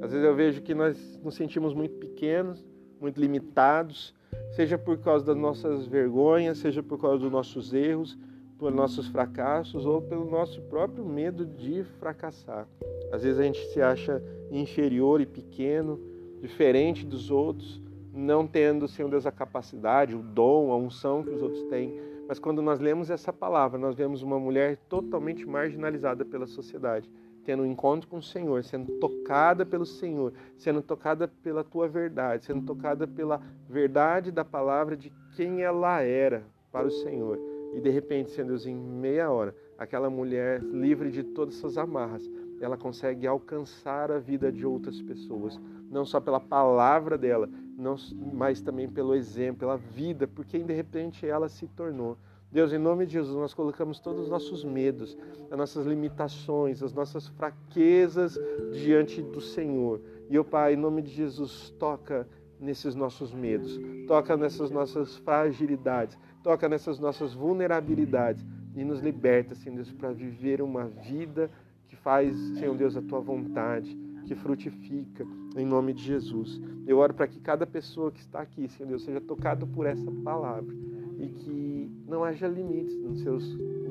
Às 0.00 0.12
vezes 0.12 0.26
eu 0.26 0.34
vejo 0.34 0.62
que 0.62 0.74
nós 0.74 1.18
nos 1.22 1.34
sentimos 1.34 1.74
muito 1.74 1.96
pequenos, 1.96 2.64
muito 3.00 3.20
limitados, 3.20 4.14
seja 4.54 4.78
por 4.78 4.98
causa 4.98 5.24
das 5.24 5.36
nossas 5.36 5.86
vergonhas, 5.86 6.58
seja 6.58 6.82
por 6.82 7.00
causa 7.00 7.18
dos 7.18 7.30
nossos 7.30 7.74
erros, 7.74 8.16
por 8.56 8.72
nossos 8.72 9.08
fracassos 9.08 9.84
ou 9.84 10.00
pelo 10.00 10.24
nosso 10.30 10.60
próprio 10.62 11.04
medo 11.04 11.44
de 11.44 11.82
fracassar. 11.98 12.66
Às 13.12 13.22
vezes 13.22 13.40
a 13.40 13.44
gente 13.44 13.58
se 13.72 13.82
acha 13.82 14.22
inferior 14.50 15.20
e 15.20 15.26
pequeno, 15.26 16.00
diferente 16.40 17.04
dos 17.04 17.30
outros, 17.30 17.82
não 18.12 18.46
tendo, 18.46 18.86
Senhor 18.86 19.10
Deus, 19.10 19.26
a 19.26 19.32
capacidade, 19.32 20.14
o 20.14 20.22
dom, 20.22 20.70
a 20.70 20.76
unção 20.76 21.24
que 21.24 21.30
os 21.30 21.42
outros 21.42 21.62
têm. 21.64 21.98
Mas 22.28 22.38
quando 22.38 22.62
nós 22.62 22.80
lemos 22.80 23.10
essa 23.10 23.32
palavra, 23.32 23.78
nós 23.78 23.94
vemos 23.94 24.22
uma 24.22 24.38
mulher 24.38 24.76
totalmente 24.88 25.46
marginalizada 25.46 26.24
pela 26.24 26.46
sociedade 26.46 27.10
tendo 27.44 27.62
um 27.62 27.66
encontro 27.66 28.08
com 28.08 28.16
o 28.16 28.22
Senhor, 28.22 28.64
sendo 28.64 28.90
tocada 28.98 29.64
pelo 29.64 29.84
Senhor, 29.84 30.32
sendo 30.56 30.82
tocada 30.82 31.28
pela 31.28 31.62
tua 31.62 31.86
verdade, 31.86 32.44
sendo 32.44 32.64
tocada 32.64 33.06
pela 33.06 33.40
verdade 33.68 34.32
da 34.32 34.44
palavra 34.44 34.96
de 34.96 35.12
quem 35.36 35.62
ela 35.62 36.00
era 36.00 36.44
para 36.72 36.86
o 36.86 36.90
Senhor. 36.90 37.38
E 37.74 37.80
de 37.80 37.90
repente, 37.90 38.30
Senhor 38.30 38.48
Deus, 38.48 38.66
em 38.66 38.74
meia 38.74 39.30
hora, 39.30 39.54
aquela 39.78 40.08
mulher 40.08 40.62
livre 40.62 41.10
de 41.10 41.22
todas 41.22 41.58
essas 41.58 41.76
amarras, 41.76 42.28
ela 42.60 42.76
consegue 42.76 43.26
alcançar 43.26 44.10
a 44.10 44.18
vida 44.18 44.50
de 44.50 44.64
outras 44.64 45.00
pessoas, 45.02 45.60
não 45.90 46.04
só 46.04 46.20
pela 46.20 46.40
palavra 46.40 47.16
dela, 47.16 47.48
não, 47.76 47.96
mas 48.32 48.60
também 48.60 48.88
pelo 48.88 49.14
exemplo, 49.14 49.60
pela 49.60 49.76
vida, 49.76 50.26
porque 50.26 50.58
de 50.58 50.72
repente 50.72 51.26
ela 51.26 51.48
se 51.48 51.66
tornou 51.68 52.16
Deus, 52.54 52.72
em 52.72 52.78
nome 52.78 53.04
de 53.04 53.14
Jesus, 53.14 53.34
nós 53.34 53.52
colocamos 53.52 53.98
todos 53.98 54.22
os 54.22 54.28
nossos 54.28 54.62
medos, 54.62 55.18
as 55.50 55.58
nossas 55.58 55.84
limitações, 55.84 56.84
as 56.84 56.92
nossas 56.92 57.26
fraquezas 57.26 58.38
diante 58.72 59.20
do 59.20 59.40
Senhor. 59.40 60.00
E, 60.30 60.38
o 60.38 60.44
Pai, 60.44 60.74
em 60.74 60.76
nome 60.76 61.02
de 61.02 61.10
Jesus, 61.10 61.74
toca 61.80 62.28
nesses 62.60 62.94
nossos 62.94 63.34
medos, 63.34 63.76
toca 64.06 64.36
nessas 64.36 64.70
nossas 64.70 65.16
fragilidades, 65.16 66.16
toca 66.44 66.68
nessas 66.68 67.00
nossas 67.00 67.34
vulnerabilidades 67.34 68.46
e 68.76 68.84
nos 68.84 69.00
liberta, 69.00 69.56
Senhor 69.56 69.74
Deus, 69.74 69.90
para 69.90 70.12
viver 70.12 70.62
uma 70.62 70.84
vida 70.84 71.50
que 71.88 71.96
faz, 71.96 72.36
Senhor 72.56 72.76
Deus, 72.76 72.96
a 72.96 73.02
tua 73.02 73.18
vontade, 73.18 73.98
que 74.24 74.34
frutifica, 74.34 75.26
em 75.56 75.64
nome 75.64 75.92
de 75.92 76.02
Jesus. 76.02 76.60
Eu 76.86 76.98
oro 76.98 77.14
para 77.14 77.26
que 77.26 77.40
cada 77.40 77.66
pessoa 77.66 78.10
que 78.10 78.20
está 78.20 78.40
aqui, 78.40 78.68
Senhor 78.68 78.88
Deus, 78.88 79.04
seja 79.04 79.20
tocado 79.20 79.66
por 79.66 79.86
essa 79.86 80.10
palavra 80.22 80.74
e 81.18 81.28
que 81.28 81.90
não 82.06 82.24
haja 82.24 82.48
limites 82.48 82.96
nos 83.00 83.20
seus 83.20 83.44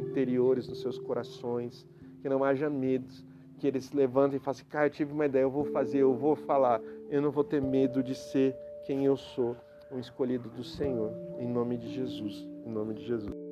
interiores, 0.10 0.68
nos 0.68 0.82
seus 0.82 0.98
corações, 0.98 1.86
que 2.22 2.30
não 2.30 2.44
haja 2.44 2.70
medos, 2.70 3.26
que 3.58 3.68
eles 3.68 3.86
se 3.86 3.96
levantem 3.96 4.38
e 4.38 4.40
façam 4.40 4.62
assim, 4.62 4.70
cara, 4.70 4.88
eu 4.88 4.92
tive 4.92 5.14
uma 5.14 5.26
ideia, 5.26 5.44
eu 5.44 5.52
vou 5.52 5.66
fazer, 5.66 6.00
eu 6.00 6.14
vou 6.14 6.36
falar, 6.36 6.82
eu 7.10 7.22
não 7.22 7.32
vou 7.32 7.44
ter 7.44 7.62
medo 7.62 8.04
de 8.04 8.16
ser 8.16 8.56
quem 8.86 9.06
eu 9.06 9.16
sou, 9.16 9.56
um 9.92 10.00
escolhido 10.00 10.50
do 10.50 10.64
Senhor, 10.64 11.12
em 11.40 11.48
nome 11.48 11.78
de 11.78 11.94
Jesus, 11.94 12.48
em 12.66 12.72
nome 12.72 12.94
de 12.94 13.06
Jesus. 13.06 13.43